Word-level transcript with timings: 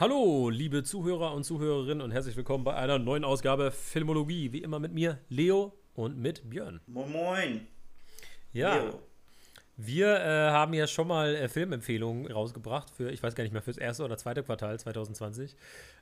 Hallo, 0.00 0.48
liebe 0.48 0.84
Zuhörer 0.84 1.34
und 1.34 1.42
Zuhörerinnen 1.42 2.02
und 2.02 2.12
herzlich 2.12 2.36
willkommen 2.36 2.62
bei 2.62 2.72
einer 2.72 3.00
neuen 3.00 3.24
Ausgabe 3.24 3.72
Filmologie. 3.72 4.52
Wie 4.52 4.62
immer 4.62 4.78
mit 4.78 4.92
mir, 4.92 5.18
Leo 5.28 5.76
und 5.92 6.16
mit 6.16 6.48
Björn. 6.48 6.80
Moin 6.86 7.10
Moin. 7.10 7.66
Ja, 8.52 8.76
Leo. 8.76 9.00
Wir 9.80 10.08
äh, 10.16 10.50
haben 10.50 10.74
ja 10.74 10.88
schon 10.88 11.06
mal 11.06 11.36
äh, 11.36 11.48
Filmempfehlungen 11.48 12.30
rausgebracht 12.30 12.90
für, 12.90 13.10
ich 13.10 13.22
weiß 13.22 13.36
gar 13.36 13.44
nicht 13.44 13.52
mehr, 13.52 13.62
fürs 13.62 13.78
erste 13.78 14.04
oder 14.04 14.16
zweite 14.18 14.42
Quartal 14.42 14.78
2020. 14.78 15.54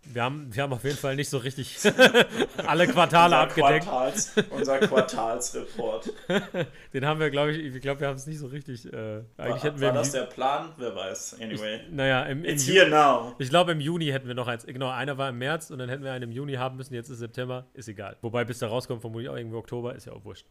Wir 0.04 0.22
haben, 0.22 0.54
wir 0.54 0.62
haben 0.62 0.72
auf 0.72 0.82
jeden 0.82 0.96
Fall 0.96 1.14
nicht 1.14 1.29
so 1.29 1.36
richtig 1.36 1.77
alle 2.66 2.86
Quartale 2.86 3.34
unser 3.34 3.38
abgedeckt. 3.42 3.84
Quartals, 3.84 4.32
unser 4.50 4.78
Quartalsreport. 4.78 6.10
Den 6.95 7.04
haben 7.04 7.20
wir, 7.20 7.28
glaube 7.30 7.52
ich, 7.52 7.74
ich 7.74 7.82
glaube, 7.82 8.00
wir 8.00 8.09
haben 8.09 8.16
es 8.16 8.27
nicht 8.27 8.38
so 8.38 8.46
richtig. 8.46 8.86
Äh, 8.91 8.96
eigentlich 8.96 9.24
War, 9.36 9.62
hätten 9.62 9.80
wir 9.80 9.88
war 9.88 9.95
das 9.95 10.08
Ju- 10.08 10.12
der 10.20 10.27
Plan? 10.27 10.72
Wer 10.79 10.95
weiß. 10.96 11.36
Anyway. 11.40 11.80
naja, 11.90 12.23
im, 12.24 12.45
im 12.45 12.51
It's 12.54 12.66
Ju- 12.66 12.73
here 12.74 12.88
now. 12.88 13.34
Ich 13.38 13.51
glaube, 13.51 13.73
im 13.73 13.80
Juni 13.80 14.06
hätten 14.06 14.27
wir 14.29 14.34
noch 14.34 14.48
eins. 14.48 14.65
Genau, 14.65 14.88
einer 14.88 15.18
war 15.18 15.29
im 15.29 15.38
März 15.38 15.70
und 15.70 15.79
dann 15.79 15.88
hätten 15.90 16.02
wir 16.04 16.12
einen 16.12 16.24
im 16.24 16.32
Juni 16.32 16.54
haben 16.54 16.77
müssen. 16.77 16.95
Jetzt 16.95 17.10
ist 17.10 17.18
September, 17.18 17.66
ist 17.74 17.88
egal. 17.88 18.16
Wobei, 18.23 18.45
bis 18.45 18.59
der 18.60 18.68
rauskommt, 18.68 19.02
vermutlich 19.02 19.29
auch 19.29 19.37
irgendwie 19.37 19.56
Oktober, 19.56 19.95
ist 19.95 20.06
ja 20.06 20.12
auch 20.12 20.24
wurscht. 20.24 20.46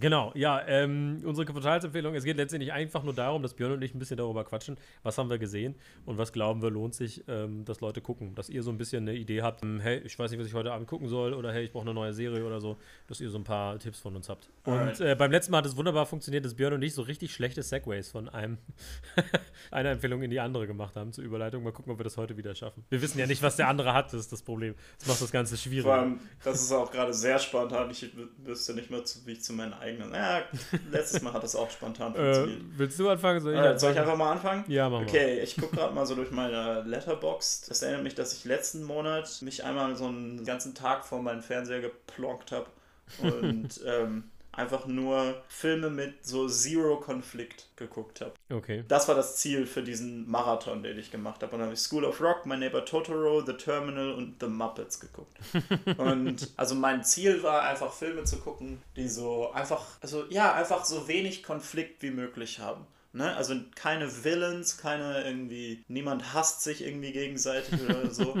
Genau, 0.00 0.32
ja, 0.34 0.66
ähm, 0.66 1.20
unsere 1.24 1.44
Quartalsempfehlung. 1.44 2.14
Es 2.14 2.24
geht 2.24 2.38
letztendlich 2.38 2.72
einfach 2.72 3.02
nur 3.02 3.12
darum, 3.12 3.42
dass 3.42 3.52
Björn 3.52 3.72
und 3.72 3.82
ich 3.82 3.94
ein 3.94 3.98
bisschen 3.98 4.16
darüber 4.16 4.42
quatschen, 4.42 4.78
was 5.02 5.18
haben 5.18 5.28
wir 5.28 5.36
gesehen 5.36 5.74
und 6.06 6.16
was 6.16 6.32
glauben 6.32 6.62
wir 6.62 6.70
lohnt 6.70 6.94
sich, 6.94 7.22
ähm, 7.28 7.66
dass 7.66 7.82
Leute 7.82 8.00
gucken. 8.00 8.34
Dass 8.34 8.48
ihr 8.48 8.62
so 8.62 8.70
ein 8.70 8.78
bisschen 8.78 9.06
eine 9.06 9.14
Idee 9.16 9.42
habt, 9.42 9.62
ähm, 9.62 9.80
hey, 9.80 9.98
ich 9.98 10.18
weiß 10.18 10.30
nicht, 10.30 10.40
was 10.40 10.46
ich 10.46 10.54
heute 10.54 10.72
Abend 10.72 10.88
gucken 10.88 11.08
soll 11.08 11.34
oder 11.34 11.52
hey, 11.52 11.64
ich 11.64 11.72
brauche 11.72 11.84
eine 11.84 11.92
neue 11.92 12.14
Serie 12.14 12.44
oder 12.46 12.62
so, 12.62 12.78
dass 13.08 13.20
ihr 13.20 13.28
so 13.28 13.36
ein 13.36 13.44
paar 13.44 13.78
Tipps 13.78 14.00
von 14.00 14.16
uns 14.16 14.30
habt. 14.30 14.48
Und 14.64 15.00
äh, 15.00 15.14
beim 15.16 15.30
letzten 15.30 15.52
Mal 15.52 15.58
hat 15.58 15.66
es 15.66 15.76
wunderbar 15.76 16.06
funktioniert, 16.06 16.46
dass 16.46 16.54
Björn 16.54 16.72
und 16.72 16.82
ich 16.82 16.94
so 16.94 17.02
richtig 17.02 17.34
schlechte 17.34 17.62
Segways 17.62 18.10
von 18.10 18.30
einem 18.30 18.56
einer 19.70 19.90
Empfehlung 19.90 20.22
in 20.22 20.30
die 20.30 20.40
andere 20.40 20.66
gemacht 20.66 20.96
haben 20.96 21.12
zur 21.12 21.24
Überleitung. 21.24 21.62
Mal 21.62 21.72
gucken, 21.72 21.92
ob 21.92 21.98
wir 21.98 22.04
das 22.04 22.16
heute 22.16 22.38
wieder 22.38 22.54
schaffen. 22.54 22.84
Wir 22.88 23.02
wissen 23.02 23.18
ja 23.18 23.26
nicht, 23.26 23.42
was 23.42 23.56
der 23.56 23.68
andere 23.68 23.92
hat, 23.92 24.06
das 24.06 24.20
ist 24.20 24.32
das 24.32 24.40
Problem. 24.42 24.74
Das 24.98 25.08
macht 25.08 25.20
das 25.20 25.30
Ganze 25.30 25.58
schwierig. 25.58 25.84
Vor 25.84 25.94
allem, 25.94 26.20
das 26.42 26.62
ist 26.62 26.72
auch 26.72 26.90
gerade 26.90 27.12
sehr 27.12 27.38
spontan. 27.38 27.90
Ich 27.90 28.02
wü- 28.04 28.28
wüsste 28.44 28.72
nicht 28.72 28.90
mehr, 28.90 29.02
wie 29.26 29.32
ich 29.32 29.42
zu 29.42 29.52
meinen 29.52 29.73
eigenen. 29.80 30.12
Ja, 30.14 30.42
letztes 30.90 31.22
Mal 31.22 31.32
hat 31.32 31.42
das 31.42 31.54
auch 31.56 31.70
spontan 31.70 32.14
Äh, 32.14 32.16
funktioniert. 32.34 32.60
willst 32.76 32.98
du 32.98 33.08
anfangen? 33.08 33.40
Soll 33.40 33.52
ich, 33.54 33.58
Alright, 33.58 33.80
soll 33.80 33.92
ich 33.92 33.98
einfach 33.98 34.16
mal 34.16 34.32
anfangen? 34.32 34.64
Ja, 34.68 34.88
mach 34.88 35.00
mal. 35.00 35.06
Okay, 35.06 35.40
ich 35.40 35.56
gucke 35.56 35.76
gerade 35.76 35.94
mal 35.94 36.06
so 36.06 36.14
durch 36.14 36.30
meine 36.30 36.82
Letterbox. 36.82 37.62
Das 37.68 37.82
erinnert 37.82 38.02
mich, 38.04 38.14
dass 38.14 38.32
ich 38.32 38.44
letzten 38.44 38.82
Monat 38.84 39.42
mich 39.42 39.64
einmal 39.64 39.94
so 39.96 40.06
einen 40.06 40.44
ganzen 40.44 40.74
Tag 40.74 41.04
vor 41.04 41.20
meinen 41.22 41.42
Fernseher 41.42 41.80
geplonkt 41.80 42.52
habe 42.52 42.66
und 43.22 43.80
ähm, 43.86 44.24
einfach 44.56 44.86
nur 44.86 45.42
Filme 45.48 45.90
mit 45.90 46.24
so 46.24 46.48
Zero-Konflikt 46.48 47.66
geguckt 47.76 48.20
habe. 48.20 48.32
Okay. 48.50 48.84
Das 48.88 49.08
war 49.08 49.14
das 49.14 49.36
Ziel 49.36 49.66
für 49.66 49.82
diesen 49.82 50.30
Marathon, 50.30 50.82
den 50.82 50.98
ich 50.98 51.10
gemacht 51.10 51.42
habe. 51.42 51.52
Und 51.52 51.58
dann 51.58 51.66
habe 51.66 51.74
ich 51.74 51.80
School 51.80 52.04
of 52.04 52.20
Rock, 52.20 52.46
My 52.46 52.56
Neighbor 52.56 52.84
Totoro, 52.84 53.44
The 53.44 53.54
Terminal 53.54 54.12
und 54.12 54.36
The 54.40 54.46
Muppets 54.46 55.00
geguckt. 55.00 55.36
und 55.98 56.50
also 56.56 56.74
mein 56.74 57.04
Ziel 57.04 57.42
war 57.42 57.62
einfach 57.62 57.92
Filme 57.92 58.24
zu 58.24 58.38
gucken, 58.38 58.80
die 58.96 59.08
so 59.08 59.50
einfach, 59.52 59.82
also 60.00 60.24
ja, 60.28 60.54
einfach 60.54 60.84
so 60.84 61.08
wenig 61.08 61.42
Konflikt 61.42 62.02
wie 62.02 62.10
möglich 62.10 62.58
haben. 62.60 62.86
Ne? 63.14 63.34
Also 63.36 63.54
keine 63.76 64.24
Villains, 64.24 64.76
keine 64.76 65.24
irgendwie, 65.24 65.84
niemand 65.86 66.34
hasst 66.34 66.62
sich 66.62 66.84
irgendwie 66.84 67.12
gegenseitig 67.12 67.80
oder 67.82 68.10
so. 68.10 68.36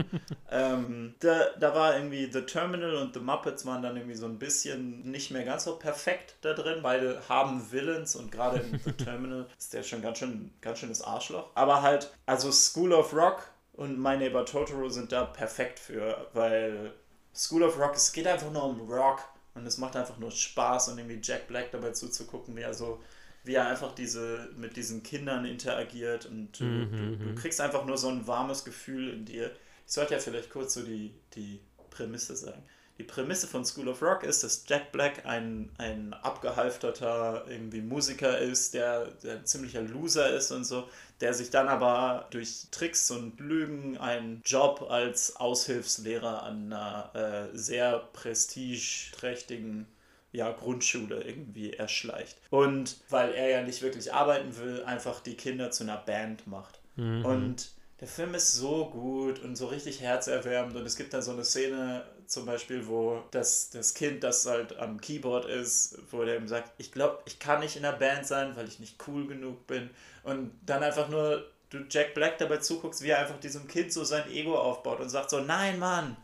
ähm, 0.50 1.14
da, 1.20 1.50
da 1.60 1.74
war 1.76 1.94
irgendwie 1.94 2.28
The 2.30 2.42
Terminal 2.42 2.96
und 2.96 3.14
The 3.14 3.20
Muppets 3.20 3.64
waren 3.66 3.82
dann 3.82 3.96
irgendwie 3.96 4.16
so 4.16 4.26
ein 4.26 4.40
bisschen 4.40 5.08
nicht 5.08 5.30
mehr 5.30 5.44
ganz 5.44 5.64
so 5.64 5.76
perfekt 5.76 6.34
da 6.40 6.54
drin. 6.54 6.80
Beide 6.82 7.22
haben 7.28 7.70
Villains 7.70 8.16
und 8.16 8.32
gerade 8.32 8.58
in 8.58 8.80
The 8.84 8.92
Terminal 9.04 9.46
ist 9.56 9.72
der 9.72 9.84
schon 9.84 10.02
ganz 10.02 10.18
schön, 10.18 10.50
ganz 10.60 10.80
schönes 10.80 11.02
Arschloch. 11.02 11.50
Aber 11.54 11.82
halt, 11.82 12.12
also 12.26 12.50
School 12.50 12.92
of 12.92 13.14
Rock 13.14 13.48
und 13.74 13.96
My 13.96 14.16
Neighbor 14.16 14.44
Totoro 14.44 14.88
sind 14.88 15.12
da 15.12 15.24
perfekt 15.24 15.78
für, 15.78 16.28
weil 16.32 16.92
School 17.32 17.62
of 17.62 17.78
Rock, 17.78 17.94
es 17.94 18.12
geht 18.12 18.26
einfach 18.26 18.50
nur 18.50 18.64
um 18.64 18.80
Rock 18.90 19.20
und 19.54 19.66
es 19.66 19.78
macht 19.78 19.94
einfach 19.94 20.18
nur 20.18 20.32
Spaß 20.32 20.88
und 20.88 20.98
irgendwie 20.98 21.20
Jack 21.22 21.46
Black 21.46 21.70
dabei 21.70 21.90
zuzugucken, 21.90 22.56
wie 22.56 22.62
er 22.62 22.74
so, 22.74 23.00
wie 23.44 23.54
er 23.54 23.68
einfach 23.68 23.94
diese, 23.94 24.48
mit 24.56 24.76
diesen 24.76 25.02
Kindern 25.02 25.44
interagiert 25.44 26.26
und 26.26 26.58
du, 26.58 26.64
Mhm, 26.64 26.90
du, 26.96 27.16
du 27.28 27.34
kriegst 27.34 27.60
einfach 27.60 27.84
nur 27.84 27.98
so 27.98 28.08
ein 28.08 28.26
warmes 28.26 28.64
Gefühl 28.64 29.10
in 29.10 29.24
dir. 29.26 29.52
Ich 29.86 29.92
sollte 29.92 30.14
ja 30.14 30.20
vielleicht 30.20 30.50
kurz 30.50 30.74
so 30.74 30.82
die, 30.82 31.14
die 31.34 31.60
Prämisse 31.90 32.36
sagen. 32.36 32.62
Die 32.98 33.02
Prämisse 33.02 33.48
von 33.48 33.64
School 33.64 33.88
of 33.88 34.02
Rock 34.02 34.22
ist, 34.22 34.44
dass 34.44 34.64
Jack 34.68 34.92
Black 34.92 35.26
ein, 35.26 35.70
ein 35.78 36.14
abgehalfterter 36.14 37.44
irgendwie 37.48 37.80
Musiker 37.80 38.38
ist, 38.38 38.74
der, 38.74 39.06
der 39.22 39.38
ein 39.38 39.46
ziemlicher 39.46 39.82
Loser 39.82 40.30
ist 40.32 40.52
und 40.52 40.64
so, 40.64 40.88
der 41.20 41.34
sich 41.34 41.50
dann 41.50 41.66
aber 41.68 42.28
durch 42.30 42.68
Tricks 42.70 43.10
und 43.10 43.40
Lügen 43.40 43.98
einen 43.98 44.42
Job 44.44 44.86
als 44.90 45.34
Aushilfslehrer 45.36 46.44
an 46.44 46.72
einer 46.72 47.50
äh, 47.52 47.58
sehr 47.58 47.98
prestigeträchtigen 48.12 49.86
ja, 50.34 50.50
Grundschule 50.50 51.22
irgendwie 51.22 51.72
erschleicht. 51.72 52.36
Und 52.50 52.96
weil 53.08 53.32
er 53.32 53.48
ja 53.48 53.62
nicht 53.62 53.82
wirklich 53.82 54.12
arbeiten 54.12 54.56
will, 54.58 54.82
einfach 54.84 55.20
die 55.20 55.36
Kinder 55.36 55.70
zu 55.70 55.84
einer 55.84 55.96
Band 55.96 56.46
macht. 56.46 56.80
Und 57.24 57.70
der 58.00 58.08
Film 58.08 58.34
ist 58.34 58.52
so 58.52 58.86
gut 58.86 59.38
und 59.38 59.56
so 59.56 59.66
richtig 59.66 60.00
herzerwärmend. 60.00 60.76
Und 60.76 60.84
es 60.84 60.96
gibt 60.96 61.14
dann 61.14 61.22
so 61.22 61.32
eine 61.32 61.44
Szene 61.44 62.04
zum 62.26 62.46
Beispiel, 62.46 62.86
wo 62.88 63.22
das, 63.30 63.70
das 63.70 63.94
Kind, 63.94 64.24
das 64.24 64.44
halt 64.46 64.76
am 64.76 65.00
Keyboard 65.00 65.44
ist, 65.44 65.98
wo 66.10 66.24
der 66.24 66.36
ihm 66.36 66.48
sagt, 66.48 66.72
ich 66.78 66.90
glaube, 66.90 67.18
ich 67.26 67.38
kann 67.38 67.60
nicht 67.60 67.76
in 67.76 67.82
der 67.82 67.92
Band 67.92 68.26
sein, 68.26 68.56
weil 68.56 68.66
ich 68.66 68.80
nicht 68.80 68.96
cool 69.06 69.26
genug 69.26 69.66
bin. 69.66 69.90
Und 70.24 70.50
dann 70.66 70.82
einfach 70.82 71.08
nur 71.08 71.46
du 71.70 71.84
Jack 71.90 72.14
Black 72.14 72.38
dabei 72.38 72.58
zuguckst, 72.58 73.02
wie 73.02 73.10
er 73.10 73.18
einfach 73.18 73.38
diesem 73.40 73.66
Kind 73.66 73.92
so 73.92 74.04
sein 74.04 74.30
Ego 74.30 74.58
aufbaut 74.58 75.00
und 75.00 75.08
sagt 75.08 75.30
so, 75.30 75.40
nein, 75.40 75.78
Mann, 75.78 76.16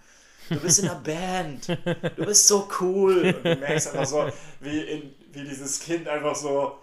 du 0.50 0.56
bist 0.60 0.80
in 0.80 0.88
einer 0.90 1.00
Band, 1.00 1.68
du 1.68 2.24
bist 2.26 2.46
so 2.46 2.68
cool. 2.80 3.34
Und 3.36 3.44
du 3.44 3.56
merkst 3.56 3.88
einfach 3.94 4.06
so, 4.06 4.28
wie, 4.60 4.80
in, 4.80 5.14
wie 5.32 5.44
dieses 5.44 5.80
Kind 5.80 6.06
einfach 6.08 6.34
so, 6.34 6.76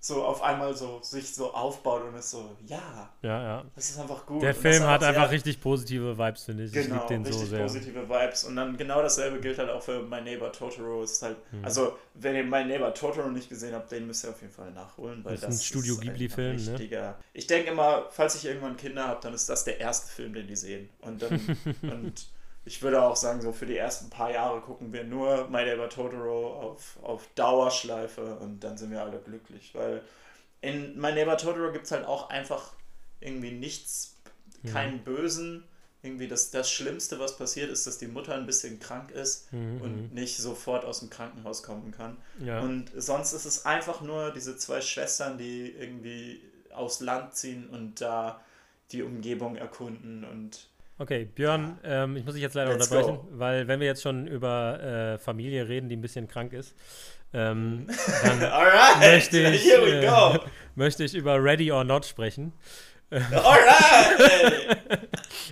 so 0.00 0.22
auf 0.22 0.42
einmal 0.42 0.76
so 0.76 1.00
sich 1.02 1.34
so 1.34 1.54
aufbaut 1.54 2.02
und 2.04 2.14
ist 2.14 2.30
so, 2.30 2.54
ja, 2.66 3.08
Ja, 3.22 3.42
ja. 3.42 3.64
das 3.74 3.88
ist 3.88 3.98
einfach 3.98 4.26
gut. 4.26 4.42
Der 4.42 4.50
Und 4.54 4.60
Film 4.60 4.82
hat 4.82 5.02
einfach 5.02 5.30
richtig 5.30 5.58
positive 5.62 6.18
Vibes, 6.18 6.44
finde 6.44 6.64
ich. 6.64 6.76
ich 6.76 6.82
Genau, 6.82 6.96
liebe 6.96 7.06
den 7.08 7.24
so 7.24 7.30
richtig 7.30 7.48
sehr. 7.48 7.62
positive 7.62 8.06
Vibes. 8.06 8.44
Und 8.44 8.56
dann 8.56 8.76
genau 8.76 9.00
dasselbe 9.00 9.40
gilt 9.40 9.56
halt 9.56 9.70
auch 9.70 9.82
für 9.82 10.02
My 10.02 10.20
Neighbor 10.20 10.52
Totoro. 10.52 11.02
Ist 11.02 11.22
halt, 11.22 11.38
Hm. 11.52 11.64
Also, 11.64 11.96
wenn 12.12 12.36
ihr 12.36 12.44
My 12.44 12.62
Neighbor 12.66 12.92
Totoro 12.92 13.30
nicht 13.30 13.48
gesehen 13.48 13.74
habt, 13.74 13.90
den 13.92 14.06
müsst 14.06 14.24
ihr 14.24 14.28
auf 14.30 14.42
jeden 14.42 14.52
Fall 14.52 14.70
nachholen. 14.72 15.24
Weil 15.24 15.36
Das 15.38 15.44
ist 15.54 15.60
ein 15.60 15.64
Studio 15.64 15.96
Ghibli-Film, 15.96 16.56
ne? 16.62 17.14
Ich 17.32 17.46
denke 17.46 17.70
immer, 17.70 18.04
falls 18.10 18.34
ich 18.34 18.44
irgendwann 18.44 18.76
Kinder 18.76 19.08
habe, 19.08 19.20
dann 19.22 19.32
ist 19.32 19.48
das 19.48 19.64
der 19.64 19.80
erste 19.80 20.12
Film, 20.12 20.34
den 20.34 20.46
die 20.46 20.56
sehen. 20.56 20.90
Und 21.00 21.22
dann, 21.22 21.40
und 21.82 22.26
ich 22.64 22.82
würde 22.82 23.02
auch 23.02 23.16
sagen, 23.16 23.40
so 23.42 23.52
für 23.52 23.66
die 23.66 23.76
ersten 23.76 24.08
paar 24.10 24.30
Jahre 24.30 24.60
gucken 24.60 24.92
wir 24.92 25.04
nur 25.04 25.48
My 25.48 25.64
Neighbor 25.64 25.88
Totoro 25.90 26.60
auf, 26.60 26.98
auf 27.02 27.26
Dauerschleife 27.34 28.36
und 28.36 28.60
dann 28.60 28.78
sind 28.78 28.90
wir 28.90 29.02
alle 29.02 29.18
glücklich. 29.18 29.74
Weil 29.74 30.02
in 30.60 30.98
My 30.98 31.12
Neighbor 31.12 31.36
Totoro 31.36 31.72
gibt 31.72 31.84
es 31.84 31.92
halt 31.92 32.06
auch 32.06 32.30
einfach 32.30 32.72
irgendwie 33.20 33.52
nichts, 33.52 34.16
keinen 34.72 35.00
Bösen. 35.04 35.64
Irgendwie 36.02 36.28
das, 36.28 36.50
das 36.50 36.70
Schlimmste, 36.70 37.18
was 37.18 37.38
passiert, 37.38 37.70
ist, 37.70 37.86
dass 37.86 37.96
die 37.96 38.06
Mutter 38.08 38.34
ein 38.34 38.44
bisschen 38.44 38.78
krank 38.78 39.10
ist 39.10 39.48
und 39.52 40.12
nicht 40.12 40.36
sofort 40.36 40.84
aus 40.84 41.00
dem 41.00 41.08
Krankenhaus 41.08 41.62
kommen 41.62 41.92
kann. 41.92 42.18
Mhm, 42.38 42.46
Ja. 42.46 42.60
Und 42.60 42.90
sonst 42.94 43.32
ist 43.32 43.46
es 43.46 43.64
einfach 43.64 44.02
nur 44.02 44.30
diese 44.30 44.56
zwei 44.58 44.82
Schwestern, 44.82 45.38
die 45.38 45.70
irgendwie 45.70 46.42
aufs 46.74 47.00
Land 47.00 47.34
ziehen 47.34 47.68
und 47.70 48.02
da 48.02 48.42
die 48.92 49.02
Umgebung 49.02 49.56
erkunden 49.56 50.24
und 50.24 50.68
Okay, 50.96 51.24
Björn, 51.24 51.78
ähm, 51.82 52.16
ich 52.16 52.24
muss 52.24 52.34
dich 52.34 52.42
jetzt 52.42 52.54
leider 52.54 52.72
Let's 52.72 52.88
unterbrechen, 52.88 53.16
go. 53.16 53.28
weil 53.32 53.66
wenn 53.66 53.80
wir 53.80 53.86
jetzt 53.88 54.02
schon 54.02 54.28
über 54.28 54.80
äh, 55.14 55.18
Familie 55.18 55.68
reden, 55.68 55.88
die 55.88 55.96
ein 55.96 56.00
bisschen 56.00 56.28
krank 56.28 56.52
ist, 56.52 56.76
ähm, 57.32 57.88
dann 58.22 58.42
Alright, 58.52 59.00
möchte 59.00 59.40
ich, 59.40 59.68
äh, 59.68 60.38
möchte 60.76 61.02
ich 61.02 61.14
über 61.14 61.42
Ready 61.42 61.72
or 61.72 61.82
Not 61.82 62.06
sprechen. 62.06 62.52
Alright! 63.10 64.78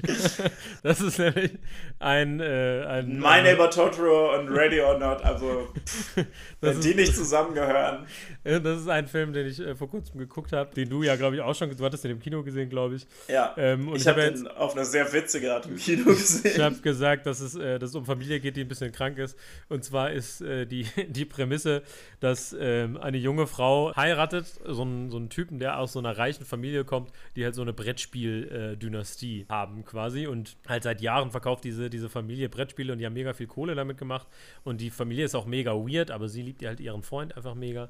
Das 0.82 1.00
ist 1.00 1.18
nämlich 1.18 1.52
ein, 2.00 2.40
äh, 2.40 2.84
ein 2.88 3.18
My 3.20 3.26
ein- 3.26 3.44
Neighbor 3.44 3.70
Totoro 3.70 4.36
und 4.36 4.48
Ready 4.48 4.80
or 4.80 4.98
Not, 4.98 5.22
also 5.22 5.68
pff, 5.86 6.16
wenn 6.60 6.80
die 6.80 6.94
nicht 6.96 7.14
zusammengehören. 7.14 8.04
Äh, 8.42 8.60
Das 8.60 8.80
ist 8.80 8.88
ein 8.88 9.06
Film, 9.06 9.32
den 9.32 9.46
ich 9.46 9.60
äh, 9.60 9.76
vor 9.76 9.88
kurzem 9.88 10.18
geguckt 10.18 10.52
habe, 10.52 10.74
den 10.74 10.88
du 10.90 11.02
ja, 11.04 11.14
glaube 11.14 11.36
ich, 11.36 11.42
auch 11.42 11.54
schon, 11.54 11.70
du 11.76 11.84
hattest 11.84 12.02
den 12.02 12.10
im 12.10 12.18
Kino 12.20 12.42
gesehen, 12.42 12.68
glaube 12.68 12.96
ich. 12.96 13.06
Ja, 13.28 13.54
Ähm, 13.56 13.88
und 13.88 13.94
ich 13.96 14.02
ich 14.02 14.08
habe 14.08 14.22
jetzt, 14.22 14.40
den 14.40 14.48
auf 14.48 14.74
eine 14.74 14.84
sehr 14.84 15.12
witzige 15.12 15.54
Art 15.54 15.66
im 15.66 15.76
Kino 15.76 16.02
ich 16.10 16.16
gesehen. 16.18 16.62
habe 16.62 16.76
gesagt, 16.76 17.26
dass 17.26 17.38
es, 17.40 17.54
äh, 17.54 17.78
dass 17.78 17.90
es 17.90 17.94
um 17.96 18.04
Familie 18.04 18.40
geht, 18.40 18.56
die 18.56 18.62
ein 18.62 18.68
bisschen 18.68 18.90
krank 18.90 19.18
ist. 19.18 19.38
Und 19.68 19.84
zwar 19.84 20.10
ist 20.10 20.40
äh, 20.40 20.66
die, 20.66 20.86
die 21.08 21.24
Prämisse, 21.24 21.82
dass 22.18 22.56
ähm, 22.58 22.96
eine 22.96 23.18
junge 23.18 23.46
Frau 23.46 23.94
heiratet, 23.94 24.46
so 24.66 24.82
einen, 24.82 25.10
so 25.10 25.16
einen 25.16 25.28
Typen, 25.30 25.60
der 25.60 25.78
aus 25.78 25.92
so 25.92 26.00
einer 26.00 26.18
reichen 26.18 26.44
Familie 26.44 26.84
kommt, 26.84 27.12
die 27.36 27.44
halt 27.44 27.54
so 27.54 27.62
eine 27.62 27.72
Brettspiel-Dynastie 27.72 29.46
haben 29.48 29.84
quasi. 29.84 30.26
Und 30.26 30.56
halt 30.72 30.82
seit 30.82 31.00
Jahren 31.00 31.30
verkauft 31.30 31.64
diese, 31.64 31.88
diese 31.88 32.08
Familie 32.08 32.48
Brettspiele 32.48 32.92
und 32.92 32.98
die 32.98 33.06
haben 33.06 33.12
mega 33.12 33.32
viel 33.32 33.46
Kohle 33.46 33.74
damit 33.74 33.98
gemacht. 33.98 34.26
Und 34.64 34.80
die 34.80 34.90
Familie 34.90 35.24
ist 35.24 35.34
auch 35.34 35.46
mega 35.46 35.72
weird, 35.72 36.10
aber 36.10 36.28
sie 36.28 36.42
liebt 36.42 36.64
halt 36.64 36.80
ihren 36.80 37.02
Freund 37.02 37.36
einfach 37.36 37.54
mega. 37.54 37.88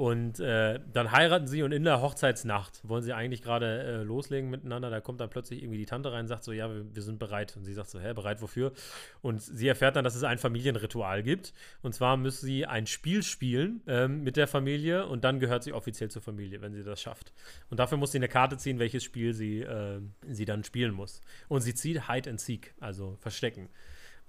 Und 0.00 0.40
äh, 0.40 0.80
dann 0.94 1.12
heiraten 1.12 1.46
sie 1.46 1.62
und 1.62 1.72
in 1.72 1.84
der 1.84 2.00
Hochzeitsnacht 2.00 2.80
wollen 2.88 3.02
sie 3.02 3.12
eigentlich 3.12 3.42
gerade 3.42 3.82
äh, 3.82 4.02
loslegen 4.02 4.48
miteinander. 4.48 4.88
Da 4.88 5.02
kommt 5.02 5.20
dann 5.20 5.28
plötzlich 5.28 5.62
irgendwie 5.62 5.76
die 5.76 5.84
Tante 5.84 6.10
rein 6.10 6.22
und 6.22 6.28
sagt 6.28 6.42
so, 6.42 6.52
ja, 6.52 6.72
wir, 6.72 6.86
wir, 6.94 7.02
sind 7.02 7.18
bereit. 7.18 7.54
Und 7.54 7.66
sie 7.66 7.74
sagt 7.74 7.90
so, 7.90 8.00
hä, 8.00 8.14
bereit 8.14 8.40
wofür? 8.40 8.72
Und 9.20 9.42
sie 9.42 9.68
erfährt 9.68 9.96
dann, 9.96 10.04
dass 10.04 10.14
es 10.14 10.22
ein 10.24 10.38
Familienritual 10.38 11.22
gibt. 11.22 11.52
Und 11.82 11.94
zwar 11.94 12.16
müssen 12.16 12.46
sie 12.46 12.64
ein 12.64 12.86
Spiel 12.86 13.22
spielen 13.22 13.82
ähm, 13.86 14.22
mit 14.22 14.38
der 14.38 14.46
Familie 14.46 15.06
und 15.06 15.22
dann 15.22 15.38
gehört 15.38 15.64
sie 15.64 15.74
offiziell 15.74 16.10
zur 16.10 16.22
Familie, 16.22 16.62
wenn 16.62 16.72
sie 16.72 16.82
das 16.82 17.02
schafft. 17.02 17.34
Und 17.68 17.78
dafür 17.78 17.98
muss 17.98 18.12
sie 18.12 18.18
eine 18.20 18.28
Karte 18.28 18.56
ziehen, 18.56 18.78
welches 18.78 19.04
Spiel 19.04 19.34
sie, 19.34 19.60
äh, 19.60 20.00
sie 20.26 20.46
dann 20.46 20.64
spielen 20.64 20.94
muss. 20.94 21.20
Und 21.48 21.60
sie 21.60 21.74
zieht 21.74 22.08
Hide 22.08 22.30
and 22.30 22.40
Seek, 22.40 22.72
also 22.80 23.18
Verstecken. 23.20 23.68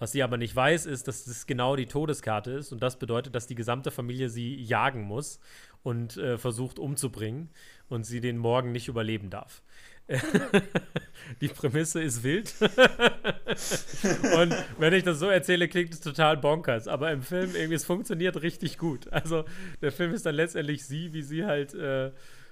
Was 0.02 0.14
sie 0.14 0.24
aber 0.24 0.38
nicht 0.38 0.56
weiß, 0.56 0.88
ist, 0.88 1.08
dass 1.08 1.26
das 1.26 1.46
genau 1.46 1.76
die 1.76 1.86
Todeskarte 1.86 2.50
ist 2.54 2.72
und 2.72 2.82
das 2.82 2.98
bedeutet, 2.98 3.36
dass 3.36 3.46
die 3.46 3.54
gesamte 3.54 3.92
Familie 3.92 4.32
sie 4.32 4.56
jagen 4.56 5.04
muss 5.04 5.40
und 5.84 6.18
äh, 6.18 6.40
versucht 6.40 6.80
umzubringen 6.80 7.52
und 7.88 8.04
sie 8.04 8.20
den 8.20 8.40
Morgen 8.40 8.72
nicht 8.72 8.88
überleben 8.88 9.30
darf. 9.30 9.62
die 11.42 11.50
Prämisse 11.50 12.02
ist 12.02 12.24
wild. 12.24 12.52
und 12.62 14.56
wenn 14.80 14.94
ich 14.94 15.04
das 15.04 15.20
so 15.20 15.28
erzähle, 15.28 15.68
klingt 15.68 15.94
es 15.94 16.00
total 16.00 16.36
bonkers. 16.36 16.88
Aber 16.88 17.12
im 17.12 17.22
Film 17.22 17.56
irgendwie, 17.56 17.76
es 17.76 17.86
funktioniert 17.86 18.42
richtig 18.42 18.80
gut. 18.80 19.08
Also 19.14 19.46
der 19.84 19.92
Film 19.92 20.16
ist 20.16 20.26
dann 20.26 20.34
letztendlich 20.34 20.84
sie, 20.84 21.14
wie 21.14 21.22
sie 21.22 21.46
halt 21.46 21.76
äh, 21.76 22.10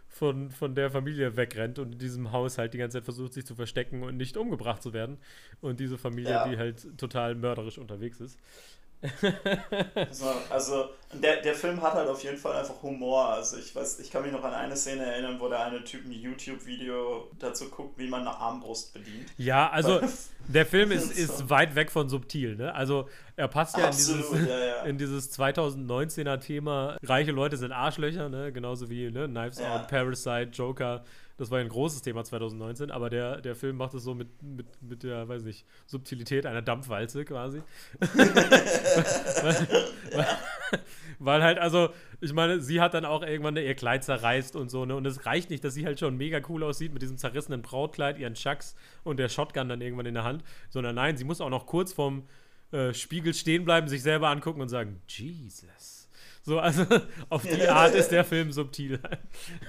von, 0.09 0.49
von 0.49 0.75
der 0.75 0.89
Familie 0.89 1.37
wegrennt 1.37 1.79
und 1.79 1.93
in 1.93 1.99
diesem 1.99 2.31
Haus 2.31 2.57
halt 2.57 2.73
die 2.73 2.79
ganze 2.79 2.97
Zeit 2.97 3.05
versucht, 3.05 3.33
sich 3.33 3.45
zu 3.45 3.55
verstecken 3.55 4.03
und 4.03 4.17
nicht 4.17 4.35
umgebracht 4.35 4.81
zu 4.81 4.91
werden. 4.91 5.17
Und 5.61 5.79
diese 5.79 5.97
Familie, 5.97 6.31
ja. 6.31 6.47
die 6.47 6.57
halt 6.57 6.97
total 6.97 7.35
mörderisch 7.35 7.77
unterwegs 7.77 8.19
ist. 8.19 8.37
also, 9.95 10.25
also 10.49 10.89
der, 11.13 11.41
der 11.41 11.55
Film 11.55 11.81
hat 11.81 11.93
halt 11.93 12.09
auf 12.09 12.21
jeden 12.23 12.37
Fall 12.37 12.57
einfach 12.57 12.81
Humor. 12.83 13.29
Also 13.29 13.57
ich 13.57 13.73
weiß, 13.73 13.99
ich 13.99 14.11
kann 14.11 14.23
mich 14.23 14.31
noch 14.31 14.43
an 14.43 14.53
eine 14.53 14.75
Szene 14.75 15.05
erinnern, 15.05 15.39
wo 15.39 15.47
der 15.47 15.63
eine 15.65 15.83
Typ 15.83 16.05
ein 16.05 16.11
YouTube-Video 16.11 17.31
dazu 17.39 17.69
guckt, 17.69 17.97
wie 17.97 18.07
man 18.07 18.21
eine 18.21 18.35
Armbrust 18.35 18.93
bedient. 18.93 19.29
Ja, 19.37 19.69
also 19.69 20.01
der 20.47 20.65
Film 20.65 20.91
ist, 20.93 21.17
ist 21.17 21.37
so. 21.37 21.49
weit 21.49 21.75
weg 21.75 21.91
von 21.91 22.09
subtil, 22.09 22.57
ne? 22.57 22.75
Also 22.75 23.07
er 23.37 23.47
passt 23.47 23.77
ja, 23.77 23.85
Absolut, 23.85 24.25
in, 24.25 24.31
dieses, 24.31 24.49
ja, 24.49 24.59
ja. 24.59 24.81
in 24.83 24.97
dieses 24.97 25.39
2019er 25.39 26.39
Thema, 26.39 26.97
reiche 27.03 27.31
Leute 27.31 27.55
sind 27.55 27.71
Arschlöcher, 27.71 28.27
ne? 28.27 28.51
Genauso 28.51 28.89
wie 28.89 29.09
ne? 29.11 29.27
Knives 29.27 29.59
ja. 29.59 29.75
Out, 29.75 29.87
Parasite, 29.87 30.49
Joker. 30.51 31.03
Das 31.39 31.49
war 31.51 31.59
ein 31.59 31.69
großes 31.69 32.01
Thema 32.01 32.25
2019, 32.25 32.91
aber 32.91 33.09
der, 33.09 33.39
der 33.39 33.55
Film 33.55 33.77
macht 33.77 33.93
es 33.93 34.03
so 34.03 34.13
mit, 34.13 34.27
mit, 34.43 34.67
mit 34.81 35.03
der, 35.03 35.29
weiß 35.29 35.43
nicht, 35.43 35.65
Subtilität 35.85 36.45
einer 36.45 36.61
Dampfwalze 36.61 37.23
quasi. 37.23 37.61
weil, 37.97 39.55
weil, 40.11 40.27
weil, 41.19 41.41
halt, 41.41 41.57
also, 41.57 41.91
ich 42.19 42.33
meine, 42.33 42.59
sie 42.59 42.81
hat 42.81 42.93
dann 42.93 43.05
auch 43.05 43.23
irgendwann 43.23 43.55
ihr 43.55 43.73
Kleid 43.73 44.03
zerreißt 44.03 44.57
und 44.57 44.69
so, 44.69 44.85
ne? 44.85 44.97
Und 44.97 45.07
es 45.07 45.25
reicht 45.25 45.49
nicht, 45.49 45.63
dass 45.63 45.75
sie 45.75 45.85
halt 45.85 45.97
schon 45.97 46.17
mega 46.17 46.41
cool 46.49 46.61
aussieht 46.61 46.91
mit 46.91 47.01
diesem 47.01 47.17
zerrissenen 47.17 47.61
Brautkleid, 47.61 48.19
ihren 48.19 48.33
Chucks 48.33 48.75
und 49.05 49.17
der 49.17 49.29
Shotgun 49.29 49.69
dann 49.69 49.79
irgendwann 49.79 50.07
in 50.07 50.15
der 50.15 50.25
Hand, 50.25 50.43
sondern 50.69 50.95
nein, 50.95 51.15
sie 51.15 51.23
muss 51.23 51.39
auch 51.39 51.49
noch 51.49 51.67
kurz 51.67 51.93
vorm 51.93 52.23
äh, 52.73 52.93
Spiegel 52.93 53.33
stehen 53.33 53.63
bleiben, 53.63 53.87
sich 53.87 54.03
selber 54.03 54.27
angucken 54.27 54.59
und 54.59 54.67
sagen, 54.67 55.01
Jesus. 55.07 55.98
So, 56.43 56.59
also 56.59 56.85
auf 57.29 57.43
die 57.43 57.67
Art 57.67 57.93
ist 57.93 58.09
der 58.09 58.23
Film 58.23 58.51
subtil. 58.51 58.99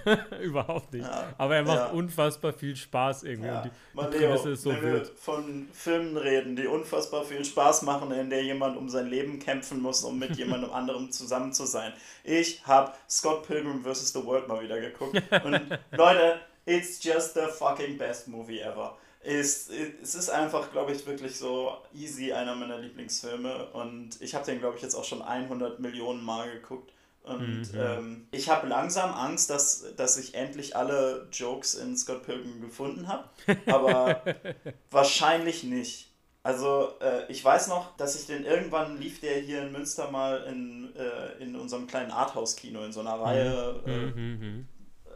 Überhaupt 0.40 0.92
nicht. 0.92 1.06
Ja, 1.06 1.34
Aber 1.36 1.56
er 1.56 1.64
macht 1.64 1.92
unfassbar 1.92 2.52
viel 2.52 2.76
Spaß 2.76 3.24
irgendwie. 3.24 3.48
Ja. 3.48 3.62
Und 3.94 4.14
die, 4.14 4.18
die 4.18 4.24
Leo, 4.24 4.34
ist 4.34 4.62
so 4.62 4.70
wenn 4.70 4.82
wild. 4.82 5.08
wir 5.08 5.16
von 5.16 5.68
Filmen 5.72 6.16
reden, 6.16 6.56
die 6.56 6.66
unfassbar 6.66 7.24
viel 7.24 7.44
Spaß 7.44 7.82
machen, 7.82 8.12
in 8.12 8.30
der 8.30 8.42
jemand 8.44 8.76
um 8.76 8.88
sein 8.88 9.08
Leben 9.08 9.38
kämpfen 9.38 9.82
muss, 9.82 10.04
um 10.04 10.18
mit 10.18 10.36
jemandem 10.38 10.70
anderem 10.70 11.10
zusammen 11.10 11.52
zu 11.52 11.66
sein. 11.66 11.92
Ich 12.24 12.64
habe 12.66 12.92
Scott 13.08 13.46
Pilgrim 13.46 13.84
vs. 13.84 14.12
The 14.12 14.24
World 14.24 14.48
mal 14.48 14.62
wieder 14.62 14.80
geguckt. 14.80 15.20
Und 15.44 15.78
Leute, 15.92 16.40
it's 16.66 17.02
just 17.02 17.34
the 17.34 17.46
fucking 17.58 17.98
best 17.98 18.28
movie 18.28 18.60
ever 18.60 18.96
ist, 19.22 19.70
es 19.70 20.14
ist 20.14 20.30
einfach, 20.30 20.72
glaube 20.72 20.92
ich, 20.92 21.06
wirklich 21.06 21.36
so 21.36 21.76
easy 21.94 22.32
einer 22.32 22.54
meiner 22.54 22.78
Lieblingsfilme 22.78 23.66
und 23.72 24.20
ich 24.20 24.34
habe 24.34 24.46
den, 24.46 24.60
glaube 24.60 24.76
ich, 24.76 24.82
jetzt 24.82 24.94
auch 24.94 25.04
schon 25.04 25.22
100 25.22 25.80
Millionen 25.80 26.24
Mal 26.24 26.50
geguckt. 26.50 26.92
Und 27.22 27.72
mhm. 27.74 27.78
ähm, 27.78 28.28
ich 28.30 28.48
habe 28.48 28.66
langsam 28.66 29.12
Angst, 29.12 29.50
dass, 29.50 29.94
dass 29.96 30.16
ich 30.16 30.34
endlich 30.34 30.74
alle 30.74 31.28
Jokes 31.30 31.74
in 31.74 31.94
Scott 31.96 32.24
Pilgrim 32.24 32.62
gefunden 32.62 33.08
habe, 33.08 33.28
aber 33.66 34.22
wahrscheinlich 34.90 35.64
nicht. 35.64 36.10
Also 36.42 36.94
äh, 37.02 37.30
ich 37.30 37.44
weiß 37.44 37.68
noch, 37.68 37.94
dass 37.98 38.18
ich 38.18 38.26
den 38.26 38.46
irgendwann 38.46 38.98
lief 38.98 39.20
der 39.20 39.40
hier 39.40 39.62
in 39.62 39.72
Münster 39.72 40.10
mal 40.10 40.44
in, 40.44 40.96
äh, 40.96 41.42
in 41.42 41.54
unserem 41.54 41.86
kleinen 41.86 42.10
Arthouse-Kino 42.10 42.82
in 42.82 42.92
so 42.92 43.00
einer 43.00 43.20
Reihe 43.20 43.82
mhm. 43.84 43.92
äh, 43.92 44.06
mhm. 44.06 44.68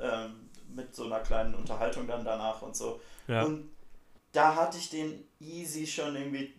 Ähm, 0.02 0.50
mit 0.74 0.94
so 0.94 1.04
einer 1.04 1.20
kleinen 1.20 1.54
Unterhaltung 1.54 2.06
dann 2.06 2.24
danach 2.24 2.60
und 2.60 2.76
so. 2.76 3.00
Ja. 3.26 3.44
Und 3.44 3.70
da 4.34 4.56
hatte 4.56 4.76
ich 4.76 4.90
den 4.90 5.26
easy 5.40 5.86
schon 5.86 6.14
irgendwie 6.16 6.52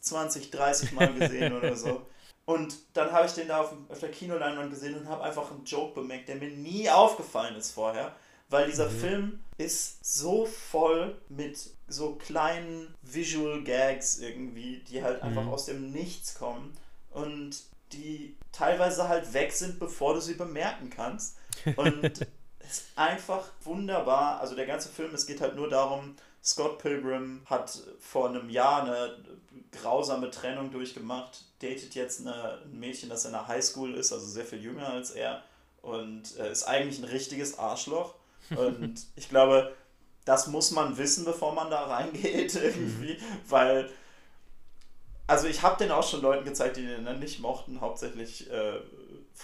20, 0.00 0.50
30 0.50 0.92
Mal 0.92 1.14
gesehen 1.14 1.56
oder 1.56 1.74
so. 1.76 2.06
Und 2.44 2.74
dann 2.94 3.12
habe 3.12 3.26
ich 3.26 3.32
den 3.32 3.48
da 3.48 3.60
auf, 3.60 3.72
auf 3.88 4.00
der 4.00 4.10
Kinoleinwand 4.10 4.70
gesehen 4.70 4.96
und 4.96 5.08
habe 5.08 5.22
einfach 5.22 5.52
einen 5.52 5.64
Joke 5.64 5.94
bemerkt, 5.94 6.28
der 6.28 6.34
mir 6.34 6.48
nie 6.48 6.90
aufgefallen 6.90 7.54
ist 7.54 7.70
vorher. 7.70 8.16
Weil 8.48 8.66
dieser 8.66 8.90
mhm. 8.90 8.98
Film 8.98 9.44
ist 9.56 10.04
so 10.04 10.46
voll 10.46 11.16
mit 11.28 11.70
so 11.86 12.16
kleinen 12.16 12.92
Visual 13.02 13.62
Gags 13.62 14.18
irgendwie, 14.18 14.78
die 14.88 15.04
halt 15.04 15.22
einfach 15.22 15.44
mhm. 15.44 15.50
aus 15.50 15.66
dem 15.66 15.92
Nichts 15.92 16.34
kommen 16.34 16.76
und 17.10 17.62
die 17.92 18.36
teilweise 18.50 19.08
halt 19.08 19.32
weg 19.32 19.52
sind, 19.52 19.78
bevor 19.78 20.14
du 20.14 20.20
sie 20.20 20.34
bemerken 20.34 20.90
kannst. 20.90 21.36
Und 21.76 22.04
es 22.58 22.78
ist 22.78 22.86
einfach 22.96 23.52
wunderbar. 23.62 24.40
Also 24.40 24.56
der 24.56 24.66
ganze 24.66 24.88
Film, 24.88 25.14
es 25.14 25.26
geht 25.26 25.40
halt 25.40 25.54
nur 25.54 25.68
darum, 25.68 26.16
Scott 26.42 26.78
Pilgrim 26.78 27.42
hat 27.46 27.78
vor 27.98 28.28
einem 28.28 28.48
Jahr 28.48 28.82
eine 28.82 29.16
grausame 29.72 30.30
Trennung 30.30 30.70
durchgemacht, 30.70 31.44
datet 31.60 31.94
jetzt 31.94 32.20
eine, 32.20 32.60
ein 32.64 32.78
Mädchen, 32.78 33.08
das 33.08 33.24
in 33.24 33.32
der 33.32 33.46
Highschool 33.46 33.94
ist, 33.94 34.12
also 34.12 34.26
sehr 34.26 34.44
viel 34.44 34.62
jünger 34.62 34.88
als 34.88 35.10
er 35.10 35.42
und 35.82 36.38
äh, 36.38 36.50
ist 36.50 36.64
eigentlich 36.64 36.98
ein 36.98 37.04
richtiges 37.04 37.58
Arschloch. 37.58 38.14
Und 38.56 39.06
ich 39.14 39.28
glaube, 39.28 39.72
das 40.24 40.48
muss 40.48 40.72
man 40.72 40.98
wissen, 40.98 41.24
bevor 41.24 41.54
man 41.54 41.70
da 41.70 41.84
reingeht 41.84 42.54
irgendwie, 42.60 43.16
weil 43.48 43.88
also 45.30 45.46
ich 45.46 45.62
habe 45.62 45.78
den 45.78 45.92
auch 45.92 46.02
schon 46.02 46.22
Leuten 46.22 46.44
gezeigt, 46.44 46.76
die 46.76 46.84
den 46.84 47.04
dann 47.04 47.20
nicht 47.20 47.38
mochten, 47.38 47.80
hauptsächlich 47.80 48.50
äh, 48.50 48.80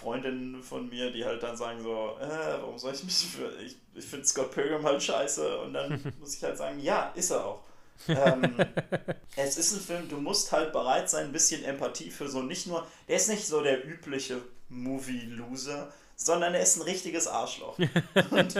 Freundinnen 0.00 0.62
von 0.62 0.88
mir, 0.90 1.10
die 1.10 1.24
halt 1.24 1.42
dann 1.42 1.56
sagen 1.56 1.82
so, 1.82 2.16
äh, 2.20 2.60
warum 2.60 2.78
soll 2.78 2.92
ich 2.92 3.02
mich 3.02 3.14
für, 3.14 3.50
ich, 3.62 3.76
ich 3.94 4.04
finde 4.04 4.26
Scott 4.26 4.50
Pilgrim 4.52 4.84
halt 4.84 5.02
scheiße 5.02 5.58
und 5.60 5.72
dann 5.72 6.00
muss 6.20 6.36
ich 6.36 6.42
halt 6.42 6.58
sagen, 6.58 6.78
ja, 6.80 7.12
ist 7.14 7.30
er 7.30 7.46
auch. 7.46 7.62
ähm, 8.08 8.54
es 9.36 9.56
ist 9.56 9.72
ein 9.72 9.80
Film, 9.80 10.08
du 10.08 10.18
musst 10.18 10.52
halt 10.52 10.72
bereit 10.72 11.08
sein, 11.08 11.26
ein 11.26 11.32
bisschen 11.32 11.64
Empathie 11.64 12.10
für 12.10 12.28
so 12.28 12.42
nicht 12.42 12.66
nur, 12.66 12.86
der 13.08 13.16
ist 13.16 13.30
nicht 13.30 13.46
so 13.46 13.62
der 13.62 13.86
übliche 13.86 14.42
Movie-Loser, 14.68 15.90
sondern 16.14 16.54
er 16.54 16.60
ist 16.60 16.76
ein 16.76 16.82
richtiges 16.82 17.26
Arschloch. 17.26 17.78
Und 18.30 18.54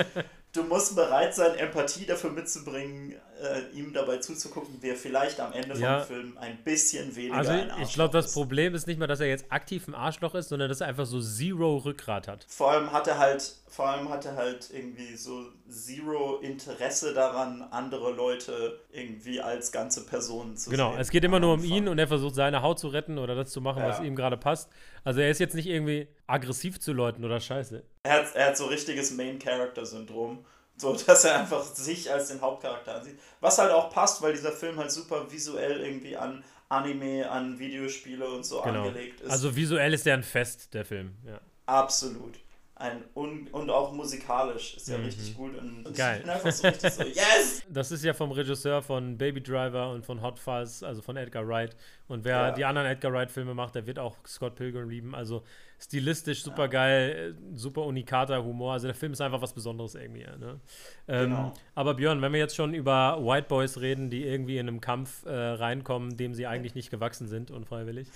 du 0.57 0.63
musst 0.65 0.97
bereit 0.97 1.35
sein, 1.35 1.55
Empathie 1.57 2.07
dafür 2.07 2.31
mitzubringen, 2.31 3.15
äh, 3.43 3.77
ihm 3.77 3.93
dabei 3.93 4.19
zuzugucken, 4.19 4.79
wie 4.81 4.91
er 4.91 4.97
vielleicht 4.97 5.41
am 5.41 5.53
Ende 5.53 5.79
ja. 5.79 6.01
vom 6.01 6.09
Film 6.09 6.39
ein 6.39 6.57
bisschen 6.65 7.15
weniger 7.15 7.37
also 7.37 7.51
ein 7.51 7.71
ich 7.83 7.93
glaube, 7.93 8.13
das 8.13 8.33
Problem 8.33 8.75
ist 8.75 8.87
nicht 8.87 8.99
mal, 8.99 9.07
dass 9.07 9.21
er 9.21 9.27
jetzt 9.27 9.47
aktiv 9.51 9.87
ein 9.89 9.95
Arschloch 9.95 10.35
ist, 10.35 10.49
sondern 10.49 10.69
dass 10.69 10.81
er 10.81 10.89
einfach 10.89 11.07
so 11.07 11.21
Zero 11.21 11.77
Rückgrat 11.77 12.29
hat. 12.29 12.47
Vor 12.49 12.71
allem 12.71 12.93
hat 12.93 13.07
er 13.09 13.19
halt, 13.19 13.57
vor 13.69 13.89
allem 13.89 14.09
hat 14.09 14.25
er 14.25 14.37
halt 14.37 14.71
irgendwie 14.73 15.17
so 15.17 15.47
Zero 15.69 16.39
Interesse 16.39 17.13
daran, 17.13 17.63
andere 17.71 18.13
Leute 18.13 18.81
irgendwie 18.91 19.41
als 19.41 19.73
ganze 19.73 20.07
Personen 20.07 20.57
zu 20.57 20.71
genau, 20.71 20.85
sehen. 20.85 20.91
Genau, 20.93 21.03
es 21.03 21.11
geht 21.11 21.25
immer 21.25 21.41
nur 21.41 21.55
um 21.55 21.65
ihn 21.65 21.89
und 21.89 21.99
er 21.99 22.09
versucht 22.09 22.35
seine 22.35 22.63
Haut 22.63 22.79
zu 22.79 22.89
retten 22.89 23.19
oder 23.19 23.35
das 23.35 23.51
zu 23.51 23.61
machen, 23.61 23.81
ja. 23.81 23.89
was 23.89 24.01
ihm 24.01 24.17
gerade 24.17 24.37
passt. 24.37 24.71
Also 25.05 25.21
er 25.21 25.31
ist 25.31 25.41
jetzt 25.41 25.55
nicht 25.55 25.67
irgendwie 25.67 26.09
aggressiv 26.27 26.81
zu 26.81 26.93
Leuten 26.93 27.25
oder 27.25 27.41
scheiße. 27.41 27.83
Er 28.03 28.13
hat, 28.13 28.35
er 28.35 28.47
hat 28.49 28.57
so 28.57 28.67
richtiges 28.67 29.13
Main-Character-Syndrom. 29.13 30.45
So, 30.77 30.95
dass 31.07 31.25
er 31.25 31.41
einfach 31.41 31.63
sich 31.63 32.13
als 32.13 32.29
den 32.29 32.41
Hauptcharakter 32.41 32.97
ansieht. 32.97 33.19
Was 33.41 33.59
halt 33.59 33.73
auch 33.73 33.91
passt, 33.91 34.23
weil 34.23 34.33
dieser 34.33 34.53
Film 34.53 34.77
halt 34.77 34.91
super 34.91 35.31
visuell 35.31 35.81
irgendwie 35.81 36.17
an 36.17 36.45
Anime, 36.69 37.31
an 37.31 37.59
Videospiele 37.59 38.29
und 38.29 38.45
so 38.45 38.61
genau. 38.63 38.87
angelegt 38.87 39.21
ist. 39.21 39.31
Also 39.31 39.55
visuell 39.55 39.95
ist 39.95 40.05
der 40.05 40.15
ein 40.15 40.23
Fest, 40.23 40.75
der 40.75 40.85
Film, 40.85 41.15
ja. 41.25 41.41
Absolut. 41.67 42.39
Ein 42.79 43.05
un 43.15 43.49
und 43.53 43.71
auch 43.71 43.93
musikalisch 43.93 44.77
ist 44.77 44.89
ja 44.89 44.99
mhm. 44.99 45.05
richtig 45.05 45.35
gut. 45.35 45.57
Und, 45.57 45.87
und 45.87 45.97
Geil. 45.97 46.19
ich 46.19 46.23
bin 46.25 46.31
einfach 46.31 46.53
so 46.53 46.69
richtig 46.69 46.93
so, 46.93 47.03
yes! 47.05 47.63
Das 47.71 47.91
ist 47.91 48.05
ja 48.05 48.13
vom 48.13 48.33
Regisseur 48.33 48.83
von 48.83 49.17
Baby 49.17 49.43
Driver 49.43 49.91
und 49.93 50.05
von 50.05 50.21
Hot 50.21 50.39
Fuzz, 50.39 50.83
also 50.83 51.01
von 51.01 51.17
Edgar 51.17 51.49
Wright. 51.49 51.75
Und 52.07 52.25
wer 52.27 52.37
ja. 52.37 52.51
die 52.51 52.67
anderen 52.67 52.87
Edgar 52.87 53.13
Wright-Filme 53.13 53.55
macht, 53.55 53.77
der 53.77 53.87
wird 53.87 53.99
auch 53.99 54.17
Scott 54.27 54.57
Pilgrim 54.57 54.91
lieben. 54.91 55.15
Also 55.15 55.43
stilistisch 55.79 56.43
super 56.43 56.69
geil, 56.69 57.35
äh, 57.35 57.57
super 57.57 57.83
unikater 57.83 58.43
Humor. 58.43 58.73
Also 58.73 58.89
der 58.89 58.95
Film 58.95 59.13
ist 59.13 59.21
einfach 59.21 59.43
was 59.43 59.53
Besonderes 59.53 59.95
irgendwie. 59.95 60.25
Ne? 60.25 60.61
Ähm, 61.09 61.31
genau. 61.31 61.53
Aber 61.75 61.95
Björn, 61.95 62.23
wenn 62.23 62.33
wir 62.33 62.41
jetzt 62.41 62.57
schon 62.57 62.75
über 62.75 63.19
White 63.21 63.49
Boys 63.49 63.81
reden, 63.81 64.11
die 64.11 64.25
irgendwie 64.25 64.59
in 64.59 64.69
einem 64.69 64.81
Kampf 64.81 65.25
äh, 65.27 65.31
reinkommen, 65.31 66.17
dem 66.17 66.35
sie 66.35 66.47
eigentlich 66.47 66.75
nicht 66.75 66.91
gewachsen 66.91 67.27
sind, 67.27 67.51
unfreiwillig, 67.51 68.09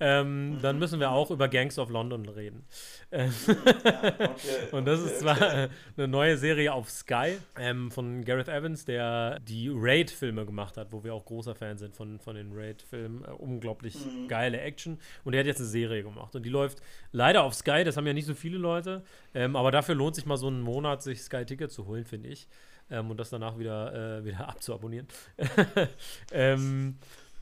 ähm, 0.00 0.50
mhm. 0.50 0.62
dann 0.62 0.78
müssen 0.78 1.00
wir 1.00 1.10
auch 1.10 1.30
über 1.30 1.48
Gangs 1.48 1.78
of 1.78 1.90
London 1.90 2.28
reden. 2.28 2.64
Ja, 3.12 3.24
okay, 3.24 4.68
Und 4.72 4.86
das 4.86 5.00
okay, 5.00 5.10
ist 5.10 5.20
zwar 5.20 5.36
okay. 5.36 5.68
eine 5.96 6.08
neue 6.08 6.36
Serie 6.38 6.72
auf 6.72 6.90
Sky 6.90 7.38
ähm, 7.58 7.90
von 7.90 8.24
Gareth 8.24 8.48
Evans, 8.48 8.84
der 8.84 9.38
die 9.40 9.70
Raid-Filme 9.72 10.46
gemacht 10.46 10.76
hat, 10.76 10.92
wo 10.92 11.04
wir 11.04 11.14
auch 11.14 11.24
großer 11.24 11.54
Fan 11.54 11.76
sind 11.76 11.94
von, 11.94 12.18
von 12.18 12.36
den 12.36 12.52
Raid-Filmen. 12.52 13.24
Äh, 13.24 13.30
unglaublich 13.32 13.94
mhm. 13.96 14.28
geile 14.28 14.60
Action. 14.60 14.98
Und 15.24 15.34
er 15.34 15.40
hat 15.40 15.46
jetzt 15.46 15.60
eine 15.60 15.68
Serie 15.68 16.02
gemacht. 16.02 16.34
Und 16.34 16.44
die 16.44 16.50
läuft 16.50 16.78
leider 17.12 17.42
auf 17.42 17.54
Sky, 17.54 17.84
das 17.84 17.96
haben 17.96 18.06
ja 18.06 18.14
nicht 18.14 18.26
so 18.26 18.34
viele 18.34 18.58
Leute. 18.58 19.02
Ähm, 19.34 19.56
aber 19.56 19.70
dafür 19.70 19.94
lohnt 19.94 20.14
sich 20.14 20.26
mal 20.26 20.36
so 20.36 20.48
einen 20.48 20.62
Monat, 20.62 21.02
sich 21.02 21.22
Sky-Ticket 21.22 21.70
zu 21.70 21.86
holen, 21.86 22.04
finde 22.04 22.30
ich. 22.30 22.48
Ähm, 22.90 23.10
und 23.10 23.18
das 23.18 23.30
danach 23.30 23.58
wieder, 23.58 24.18
äh, 24.18 24.24
wieder 24.24 24.48
abzuabonnieren. 24.48 25.06
ähm, 26.32 26.98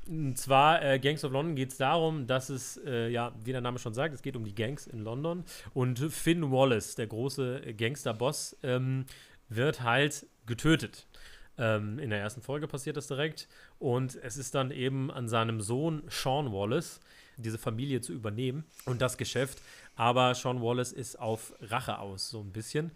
und 0.07 0.37
zwar 0.39 0.83
äh, 0.83 0.99
Gangs 0.99 1.25
of 1.25 1.33
London 1.33 1.55
geht 1.55 1.71
es 1.71 1.77
darum, 1.77 2.27
dass 2.27 2.49
es, 2.49 2.79
äh, 2.85 3.09
ja, 3.09 3.33
wie 3.45 3.53
der 3.53 3.61
Name 3.61 3.79
schon 3.79 3.95
sagt, 3.95 4.15
es 4.15 4.23
geht 4.23 4.37
um 4.37 4.45
die 4.45 4.55
Gangs 4.55 4.87
in 4.87 5.01
London. 5.01 5.45
Und 5.75 5.99
Finn 5.99 6.51
Wallace, 6.51 6.95
der 6.95 7.07
große 7.07 7.75
Gangster-Boss, 7.77 8.57
ähm, 8.63 9.05
wird 9.49 9.83
halt 9.83 10.27
getötet. 10.47 11.07
Ähm, 11.59 11.99
in 11.99 12.11
der 12.11 12.21
ersten 12.21 12.41
Folge 12.41 12.67
passiert 12.67 12.97
das 12.97 13.07
direkt. 13.07 13.49
Und 13.79 14.17
es 14.23 14.37
ist 14.37 14.55
dann 14.55 14.71
eben 14.71 15.11
an 15.11 15.29
seinem 15.29 15.61
Sohn 15.61 16.03
Sean 16.09 16.53
Wallace, 16.53 17.01
diese 17.37 17.59
Familie 17.59 18.01
zu 18.01 18.13
übernehmen 18.13 18.65
und 18.87 19.03
das 19.03 19.17
Geschäft. 19.17 19.61
Aber 19.97 20.35
Sean 20.35 20.63
Wallace 20.63 20.93
ist 20.93 21.19
auf 21.19 21.53
Rache 21.61 21.99
aus, 21.99 22.31
so 22.31 22.41
ein 22.41 22.53
bisschen 22.53 22.91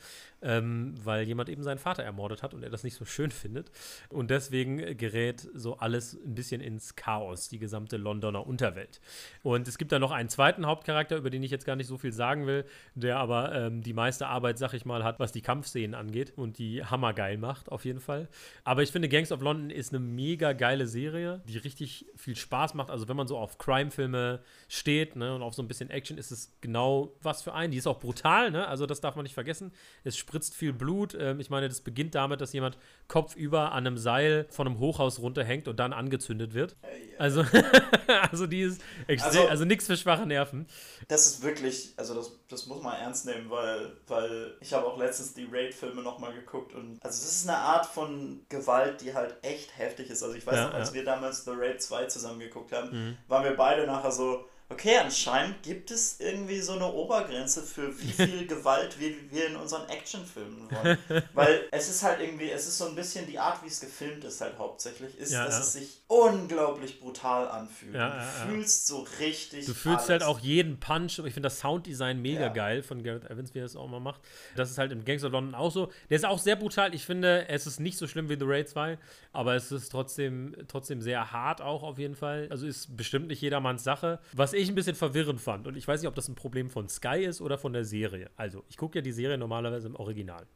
ähm, 0.44 0.94
weil 1.02 1.26
jemand 1.26 1.48
eben 1.48 1.62
seinen 1.62 1.78
Vater 1.78 2.02
ermordet 2.02 2.42
hat 2.42 2.54
und 2.54 2.62
er 2.62 2.70
das 2.70 2.84
nicht 2.84 2.94
so 2.94 3.04
schön 3.04 3.30
findet. 3.30 3.70
Und 4.10 4.30
deswegen 4.30 4.96
gerät 4.96 5.48
so 5.54 5.78
alles 5.78 6.14
ein 6.14 6.34
bisschen 6.34 6.60
ins 6.60 6.94
Chaos, 6.96 7.48
die 7.48 7.58
gesamte 7.58 7.96
Londoner 7.96 8.46
Unterwelt. 8.46 9.00
Und 9.42 9.66
es 9.66 9.78
gibt 9.78 9.90
da 9.90 9.98
noch 9.98 10.10
einen 10.10 10.28
zweiten 10.28 10.66
Hauptcharakter, 10.66 11.16
über 11.16 11.30
den 11.30 11.42
ich 11.42 11.50
jetzt 11.50 11.64
gar 11.64 11.76
nicht 11.76 11.86
so 11.86 11.96
viel 11.96 12.12
sagen 12.12 12.46
will, 12.46 12.64
der 12.94 13.18
aber 13.18 13.54
ähm, 13.54 13.82
die 13.82 13.94
meiste 13.94 14.26
Arbeit, 14.26 14.58
sag 14.58 14.74
ich 14.74 14.84
mal, 14.84 15.02
hat, 15.02 15.18
was 15.18 15.32
die 15.32 15.40
Kampfszenen 15.40 15.94
angeht 15.94 16.34
und 16.36 16.58
die 16.58 16.84
hammergeil 16.84 17.38
macht, 17.38 17.72
auf 17.72 17.84
jeden 17.86 18.00
Fall. 18.00 18.28
Aber 18.64 18.82
ich 18.82 18.92
finde, 18.92 19.08
Gangs 19.08 19.32
of 19.32 19.40
London 19.40 19.70
ist 19.70 19.94
eine 19.94 20.00
mega 20.00 20.52
geile 20.52 20.86
Serie, 20.86 21.40
die 21.48 21.56
richtig 21.56 22.06
viel 22.16 22.36
Spaß 22.36 22.74
macht. 22.74 22.90
Also 22.90 23.08
wenn 23.08 23.16
man 23.16 23.28
so 23.28 23.38
auf 23.38 23.56
Crime-Filme 23.56 24.40
steht 24.68 25.16
ne, 25.16 25.34
und 25.34 25.42
auf 25.42 25.54
so 25.54 25.62
ein 25.62 25.68
bisschen 25.68 25.88
Action, 25.88 26.18
ist 26.18 26.30
es 26.30 26.52
genau 26.60 27.14
was 27.22 27.42
für 27.42 27.54
einen. 27.54 27.70
Die 27.70 27.78
ist 27.78 27.86
auch 27.86 28.00
brutal, 28.00 28.50
ne? 28.50 28.68
also 28.68 28.84
das 28.84 29.00
darf 29.00 29.16
man 29.16 29.22
nicht 29.22 29.34
vergessen. 29.34 29.72
Es 30.02 30.18
spricht 30.18 30.33
spritzt 30.34 30.54
viel 30.56 30.72
Blut. 30.72 31.16
Ähm, 31.18 31.38
ich 31.38 31.48
meine, 31.48 31.68
das 31.68 31.80
beginnt 31.80 32.16
damit, 32.16 32.40
dass 32.40 32.52
jemand 32.52 32.76
kopfüber 33.06 33.70
an 33.70 33.86
einem 33.86 33.96
Seil 33.96 34.46
von 34.50 34.66
einem 34.66 34.80
Hochhaus 34.80 35.20
runterhängt 35.20 35.68
und 35.68 35.78
dann 35.78 35.92
angezündet 35.92 36.54
wird. 36.54 36.74
Also, 37.18 37.44
also 38.32 38.48
die 38.48 38.62
ist 38.62 38.82
extrem, 39.06 39.42
also, 39.42 39.48
also 39.48 39.64
nichts 39.64 39.86
für 39.86 39.96
schwache 39.96 40.26
Nerven. 40.26 40.66
Das 41.06 41.26
ist 41.26 41.42
wirklich, 41.44 41.94
also 41.96 42.14
das, 42.14 42.32
das 42.48 42.66
muss 42.66 42.82
man 42.82 42.96
ernst 42.96 43.26
nehmen, 43.26 43.48
weil, 43.48 43.92
weil 44.08 44.56
ich 44.60 44.72
habe 44.72 44.86
auch 44.86 44.98
letztens 44.98 45.34
die 45.34 45.46
Raid-Filme 45.48 46.02
nochmal 46.02 46.34
geguckt 46.34 46.74
und 46.74 46.98
also 47.04 47.24
es 47.24 47.42
ist 47.42 47.48
eine 47.48 47.58
Art 47.58 47.86
von 47.86 48.40
Gewalt, 48.48 49.00
die 49.02 49.14
halt 49.14 49.36
echt 49.42 49.78
heftig 49.78 50.10
ist. 50.10 50.24
Also 50.24 50.34
ich 50.34 50.44
weiß 50.44 50.56
ja, 50.56 50.66
noch, 50.66 50.74
als 50.74 50.88
ja. 50.88 50.94
wir 50.96 51.04
damals 51.04 51.44
The 51.44 51.52
Raid 51.54 51.80
2 51.80 52.06
zusammen 52.06 52.40
geguckt 52.40 52.72
haben, 52.72 52.90
mhm. 52.90 53.16
waren 53.28 53.44
wir 53.44 53.56
beide 53.56 53.86
nachher 53.86 54.10
so, 54.10 54.46
Okay, 54.70 54.96
anscheinend 54.96 55.62
gibt 55.62 55.90
es 55.90 56.20
irgendwie 56.20 56.58
so 56.60 56.72
eine 56.72 56.90
Obergrenze 56.90 57.62
für 57.62 58.00
wie 58.00 58.12
viel 58.12 58.46
Gewalt 58.46 58.98
wir, 58.98 59.12
wir 59.30 59.48
in 59.48 59.56
unseren 59.56 59.86
Actionfilmen 59.90 60.70
wollen. 60.70 60.98
Weil 61.34 61.68
es 61.70 61.90
ist 61.90 62.02
halt 62.02 62.20
irgendwie, 62.20 62.50
es 62.50 62.66
ist 62.66 62.78
so 62.78 62.86
ein 62.86 62.94
bisschen 62.94 63.26
die 63.26 63.38
Art, 63.38 63.62
wie 63.62 63.68
es 63.68 63.80
gefilmt 63.80 64.24
ist, 64.24 64.40
halt 64.40 64.58
hauptsächlich, 64.58 65.18
ist, 65.18 65.32
ja, 65.32 65.44
dass 65.44 65.54
ja. 65.54 65.60
es 65.60 65.72
sich 65.74 66.02
unglaublich 66.06 66.98
brutal 66.98 67.48
anfühlt. 67.48 67.94
Ja, 67.94 68.16
du 68.16 68.50
fühlst 68.50 68.86
so 68.86 69.06
richtig. 69.20 69.66
Du 69.66 69.74
fühlst 69.74 70.08
alles. 70.08 70.08
halt 70.08 70.22
auch 70.22 70.38
jeden 70.38 70.80
Punch. 70.80 71.18
Ich 71.18 71.34
finde 71.34 71.42
das 71.42 71.60
Sounddesign 71.60 72.22
mega 72.22 72.48
geil 72.48 72.82
von 72.82 73.02
Gareth 73.02 73.30
Evans, 73.30 73.54
wie 73.54 73.58
er 73.58 73.64
das 73.64 73.76
auch 73.76 73.88
mal 73.88 74.00
macht. 74.00 74.22
Das 74.56 74.70
ist 74.70 74.78
halt 74.78 74.92
im 74.92 75.04
Gangs 75.04 75.24
of 75.24 75.32
London 75.32 75.54
auch 75.54 75.70
so. 75.70 75.92
Der 76.08 76.16
ist 76.16 76.24
auch 76.24 76.38
sehr 76.38 76.56
brutal. 76.56 76.94
Ich 76.94 77.04
finde, 77.04 77.48
es 77.48 77.66
ist 77.66 77.80
nicht 77.80 77.98
so 77.98 78.06
schlimm 78.06 78.30
wie 78.30 78.38
The 78.38 78.46
Raid 78.46 78.70
2, 78.70 78.98
aber 79.32 79.54
es 79.56 79.70
ist 79.70 79.90
trotzdem, 79.90 80.56
trotzdem 80.68 81.02
sehr 81.02 81.32
hart 81.32 81.60
auch 81.60 81.82
auf 81.82 81.98
jeden 81.98 82.16
Fall. 82.16 82.48
Also 82.50 82.66
ist 82.66 82.96
bestimmt 82.96 83.28
nicht 83.28 83.42
jedermanns 83.42 83.84
Sache. 83.84 84.20
Was 84.32 84.53
ich 84.56 84.68
ein 84.68 84.74
bisschen 84.74 84.94
verwirrend 84.94 85.40
fand, 85.40 85.66
und 85.66 85.76
ich 85.76 85.86
weiß 85.86 86.00
nicht, 86.00 86.08
ob 86.08 86.14
das 86.14 86.28
ein 86.28 86.34
Problem 86.34 86.70
von 86.70 86.88
Sky 86.88 87.24
ist 87.24 87.40
oder 87.40 87.58
von 87.58 87.72
der 87.72 87.84
Serie. 87.84 88.30
Also, 88.36 88.64
ich 88.68 88.76
gucke 88.76 88.98
ja 88.98 89.02
die 89.02 89.12
Serie 89.12 89.38
normalerweise 89.38 89.88
im 89.88 89.96
Original. 89.96 90.46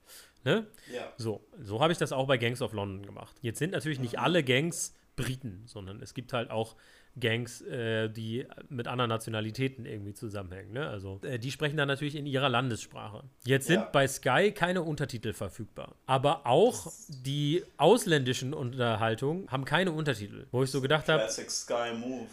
Ne? 0.44 0.66
Ja. 0.94 1.12
So, 1.16 1.44
so 1.60 1.80
habe 1.80 1.92
ich 1.92 1.98
das 1.98 2.12
auch 2.12 2.26
bei 2.26 2.38
Gangs 2.38 2.62
of 2.62 2.72
London 2.72 3.04
gemacht. 3.04 3.36
Jetzt 3.42 3.58
sind 3.58 3.72
natürlich 3.72 3.98
nicht 3.98 4.18
alle 4.18 4.42
Gangs 4.44 4.94
Briten, 5.22 5.62
sondern 5.66 6.00
es 6.02 6.14
gibt 6.14 6.32
halt 6.32 6.50
auch 6.50 6.76
Gangs, 7.20 7.62
äh, 7.62 8.08
die 8.08 8.46
mit 8.68 8.86
anderen 8.86 9.08
Nationalitäten 9.08 9.86
irgendwie 9.86 10.14
zusammenhängen. 10.14 10.72
Ne? 10.72 10.88
Also 10.88 11.20
äh, 11.22 11.38
die 11.38 11.50
sprechen 11.50 11.76
dann 11.76 11.88
natürlich 11.88 12.14
in 12.14 12.26
ihrer 12.26 12.48
Landessprache. 12.48 13.24
Jetzt 13.44 13.66
sind 13.66 13.80
ja. 13.80 13.88
bei 13.92 14.06
Sky 14.06 14.52
keine 14.52 14.82
Untertitel 14.82 15.32
verfügbar. 15.32 15.96
Aber 16.06 16.46
auch 16.46 16.92
die 17.08 17.62
ausländischen 17.76 18.54
Unterhaltungen 18.54 19.50
haben 19.50 19.64
keine 19.64 19.92
Untertitel. 19.92 20.46
Wo 20.50 20.62
ich 20.62 20.70
so 20.70 20.80
gedacht 20.80 21.08
habe. 21.08 21.22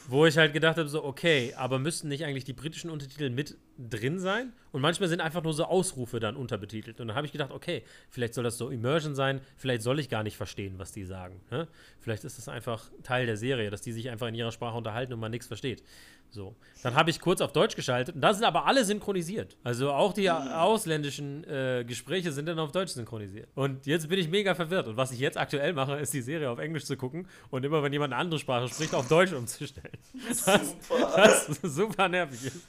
Wo 0.08 0.26
ich 0.26 0.38
halt 0.38 0.54
gedacht 0.54 0.78
habe, 0.78 0.90
so, 0.90 1.04
okay, 1.04 1.54
aber 1.56 1.80
müssten 1.80 2.08
nicht 2.08 2.26
eigentlich 2.26 2.46
die 2.46 2.54
britischen 2.54 2.90
Untertitel 2.90 3.30
mit 3.30 3.58
drin 3.78 4.20
sein? 4.20 4.54
Und 4.72 4.82
manchmal 4.82 5.10
sind 5.10 5.22
einfach 5.22 5.44
nur 5.44 5.54
so 5.54 5.66
Ausrufe 5.66 6.20
dann 6.20 6.36
unterbetitelt. 6.36 7.00
Und 7.00 7.08
dann 7.08 7.16
habe 7.16 7.26
ich 7.26 7.32
gedacht, 7.32 7.52
okay, 7.52 7.84
vielleicht 8.10 8.34
soll 8.34 8.44
das 8.44 8.58
so 8.58 8.70
Immersion 8.70 9.16
sein, 9.16 9.42
vielleicht 9.58 9.82
soll 9.82 10.00
ich 10.00 10.10
gar 10.10 10.24
nicht 10.24 10.38
verstehen, 10.38 10.76
was 10.78 10.92
die 10.92 11.06
sagen. 11.06 11.40
Ne? 11.52 11.68
Vielleicht 12.00 12.24
ist 12.24 12.38
das 12.38 12.50
einfach 12.50 12.90
Teil 13.04 13.26
der 13.26 13.38
Serie, 13.38 13.70
dass 13.70 13.82
die 13.82 13.92
sich 13.92 14.10
einfach 14.10 14.28
in 14.28 14.36
ihrer 14.36 14.52
Sprache 14.52 14.78
unterhalten 14.78 15.14
und 15.14 15.20
man 15.20 15.32
nichts 15.32 15.48
versteht. 15.48 15.84
So. 16.30 16.56
Dann 16.84 16.96
habe 16.96 17.10
ich 17.10 17.20
kurz 17.20 17.42
auf 17.42 17.54
Deutsch 17.54 17.76
geschaltet 17.76 18.16
und 18.16 18.22
da 18.22 18.34
sind 18.34 18.44
aber 18.44 18.66
alle 18.66 18.84
synchronisiert. 18.84 19.58
Also 19.64 19.92
auch 19.92 20.14
die 20.14 20.30
ausländischen 20.30 21.44
äh, 21.46 21.86
Gespräche 21.88 22.32
sind 22.32 22.48
dann 22.48 22.60
auf 22.60 22.72
Deutsch 22.72 22.92
synchronisiert. 22.92 23.48
Und 23.56 23.86
jetzt 23.86 24.10
bin 24.10 24.20
ich 24.20 24.30
mega 24.30 24.54
verwirrt. 24.54 24.88
Und 24.88 24.98
was 24.98 25.12
ich 25.12 25.20
jetzt 25.20 25.38
aktuell 25.38 25.74
mache, 25.74 25.96
ist 25.98 26.14
die 26.14 26.22
Serie 26.22 26.50
auf 26.50 26.60
Englisch 26.60 26.86
zu 26.86 26.98
gucken 26.98 27.28
und 27.50 27.64
immer, 27.64 27.82
wenn 27.84 27.94
jemand 27.94 28.14
eine 28.14 28.22
andere 28.22 28.40
Sprache 28.40 28.68
spricht, 28.68 28.94
auf 28.94 29.08
Deutsch 29.08 29.34
umzustellen. 29.34 29.98
Was, 30.46 31.48
was 31.50 31.76
super 31.76 32.10
nervig 32.10 32.46
ist. 32.46 32.68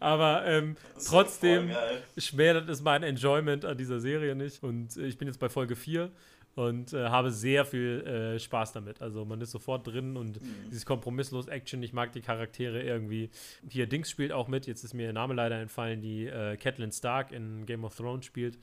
Aber 0.00 0.44
ähm, 0.46 0.76
trotzdem 1.06 1.70
schmälert 2.18 2.68
es 2.68 2.82
mein 2.82 3.02
Enjoyment 3.02 3.64
an 3.64 3.78
dieser 3.78 4.00
Serie 4.00 4.34
nicht. 4.34 4.62
Und 4.62 4.96
äh, 4.96 5.06
ich 5.06 5.16
bin 5.16 5.28
jetzt 5.28 5.38
bei 5.38 5.48
Folge 5.48 5.76
4 5.76 6.10
und 6.54 6.92
äh, 6.92 7.08
habe 7.08 7.30
sehr 7.30 7.64
viel 7.64 8.04
äh, 8.06 8.38
Spaß 8.38 8.72
damit. 8.72 9.02
Also 9.02 9.24
man 9.24 9.40
ist 9.40 9.50
sofort 9.50 9.86
drin 9.86 10.16
und 10.16 10.40
mhm. 10.40 10.70
dieses 10.70 10.86
kompromisslos 10.86 11.48
Action. 11.48 11.82
Ich 11.82 11.92
mag 11.92 12.12
die 12.12 12.20
Charaktere 12.20 12.82
irgendwie. 12.82 13.30
Hier 13.68 13.86
Dings 13.86 14.10
spielt 14.10 14.32
auch 14.32 14.48
mit. 14.48 14.66
Jetzt 14.66 14.84
ist 14.84 14.94
mir 14.94 15.04
der 15.04 15.12
Name 15.12 15.34
leider 15.34 15.60
entfallen, 15.60 16.00
die 16.00 16.26
äh, 16.26 16.56
Catelyn 16.56 16.92
Stark 16.92 17.32
in 17.32 17.66
Game 17.66 17.84
of 17.84 17.96
Thrones 17.96 18.24
spielt. 18.24 18.58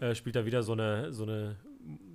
Ja. 0.00 0.10
Äh, 0.10 0.14
spielt 0.14 0.36
da 0.36 0.44
wieder 0.44 0.62
so 0.62 0.72
eine 0.72 1.12
so 1.12 1.24
eine 1.24 1.56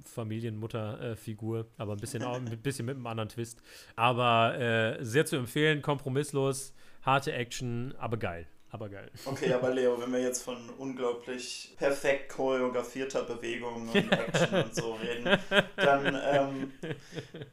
Familienmutter-Figur, 0.05 1.67
aber 1.77 1.93
ein 1.93 1.99
bisschen, 1.99 2.23
ein 2.23 2.45
bisschen 2.63 2.85
mit 2.85 2.95
einem 2.95 3.07
anderen 3.07 3.29
Twist. 3.29 3.61
Aber 3.97 4.57
äh, 4.57 5.03
sehr 5.03 5.25
zu 5.25 5.35
empfehlen, 5.35 5.81
kompromisslos 5.81 6.73
harte 7.07 7.33
Action, 7.33 7.95
aber 7.97 8.17
geil. 8.17 8.47
Aber 8.77 8.89
geil. 8.89 9.09
Okay, 9.25 9.51
aber 9.53 9.71
Leo, 9.71 9.99
wenn 9.99 10.13
wir 10.13 10.21
jetzt 10.21 10.43
von 10.43 10.55
unglaublich 10.77 11.73
perfekt 11.79 12.29
choreografierter 12.29 13.23
Bewegung 13.23 13.89
und 13.89 13.95
Action 14.11 14.65
und 14.65 14.75
so 14.75 14.93
reden, 14.93 15.39
dann, 15.77 16.21
ähm, 16.23 16.73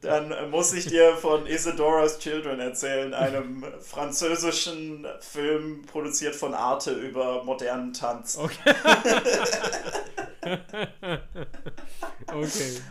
dann 0.01 0.51
muss 0.51 0.71
ich 0.73 0.85
dir 0.85 1.17
von 1.17 1.47
Isidora's 1.47 2.19
Children 2.19 2.59
erzählen, 2.59 3.15
einem 3.15 3.65
französischen 3.81 5.07
Film 5.19 5.81
produziert 5.87 6.35
von 6.35 6.53
Arte 6.53 6.91
über 6.91 7.43
modernen 7.43 7.91
Tanz. 7.91 8.37
Okay. 8.37 8.75
okay. 12.27 12.81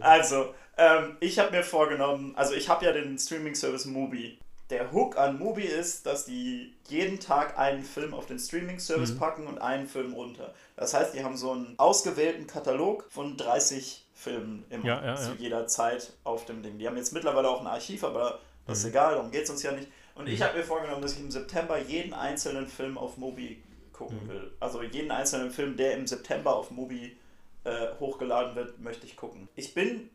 Also, 0.00 0.54
ähm, 0.78 1.18
ich 1.20 1.38
habe 1.38 1.50
mir 1.50 1.64
vorgenommen, 1.64 2.32
also 2.34 2.54
ich 2.54 2.70
habe 2.70 2.86
ja 2.86 2.92
den 2.92 3.18
Streaming-Service 3.18 3.84
Mubi 3.84 4.38
der 4.72 4.90
Hook 4.90 5.18
an 5.18 5.38
Mubi 5.38 5.64
ist, 5.64 6.06
dass 6.06 6.24
die 6.24 6.72
jeden 6.88 7.20
Tag 7.20 7.58
einen 7.58 7.82
Film 7.82 8.14
auf 8.14 8.24
den 8.24 8.38
Streaming-Service 8.38 9.12
mhm. 9.12 9.18
packen 9.18 9.46
und 9.46 9.58
einen 9.58 9.86
Film 9.86 10.14
runter. 10.14 10.54
Das 10.76 10.94
heißt, 10.94 11.14
die 11.14 11.22
haben 11.22 11.36
so 11.36 11.52
einen 11.52 11.74
ausgewählten 11.78 12.46
Katalog 12.46 13.04
von 13.10 13.36
30 13.36 14.06
Filmen 14.14 14.64
immer 14.70 14.86
ja, 14.86 15.04
ja, 15.04 15.16
zu 15.16 15.32
ja. 15.32 15.36
jeder 15.38 15.66
Zeit 15.66 16.14
auf 16.24 16.46
dem 16.46 16.62
Ding. 16.62 16.78
Die 16.78 16.86
haben 16.86 16.96
jetzt 16.96 17.12
mittlerweile 17.12 17.50
auch 17.50 17.60
ein 17.60 17.66
Archiv, 17.66 18.02
aber 18.02 18.40
das 18.66 18.78
mhm. 18.78 18.84
ist 18.84 18.90
egal, 18.90 19.14
darum 19.14 19.30
geht 19.30 19.44
es 19.44 19.50
uns 19.50 19.62
ja 19.62 19.72
nicht. 19.72 19.88
Und 20.14 20.26
mhm. 20.26 20.32
ich 20.32 20.40
habe 20.40 20.56
mir 20.56 20.64
vorgenommen, 20.64 21.02
dass 21.02 21.12
ich 21.12 21.20
im 21.20 21.30
September 21.30 21.78
jeden 21.78 22.14
einzelnen 22.14 22.66
Film 22.66 22.96
auf 22.96 23.18
Mubi 23.18 23.62
gucken 23.92 24.24
mhm. 24.24 24.28
will. 24.30 24.52
Also 24.58 24.82
jeden 24.82 25.10
einzelnen 25.10 25.50
Film, 25.50 25.76
der 25.76 25.98
im 25.98 26.06
September 26.06 26.56
auf 26.56 26.70
Mubi 26.70 27.14
äh, 27.64 27.88
hochgeladen 28.00 28.56
wird, 28.56 28.80
möchte 28.80 29.04
ich 29.04 29.16
gucken. 29.16 29.50
Ich 29.54 29.74
bin 29.74 30.08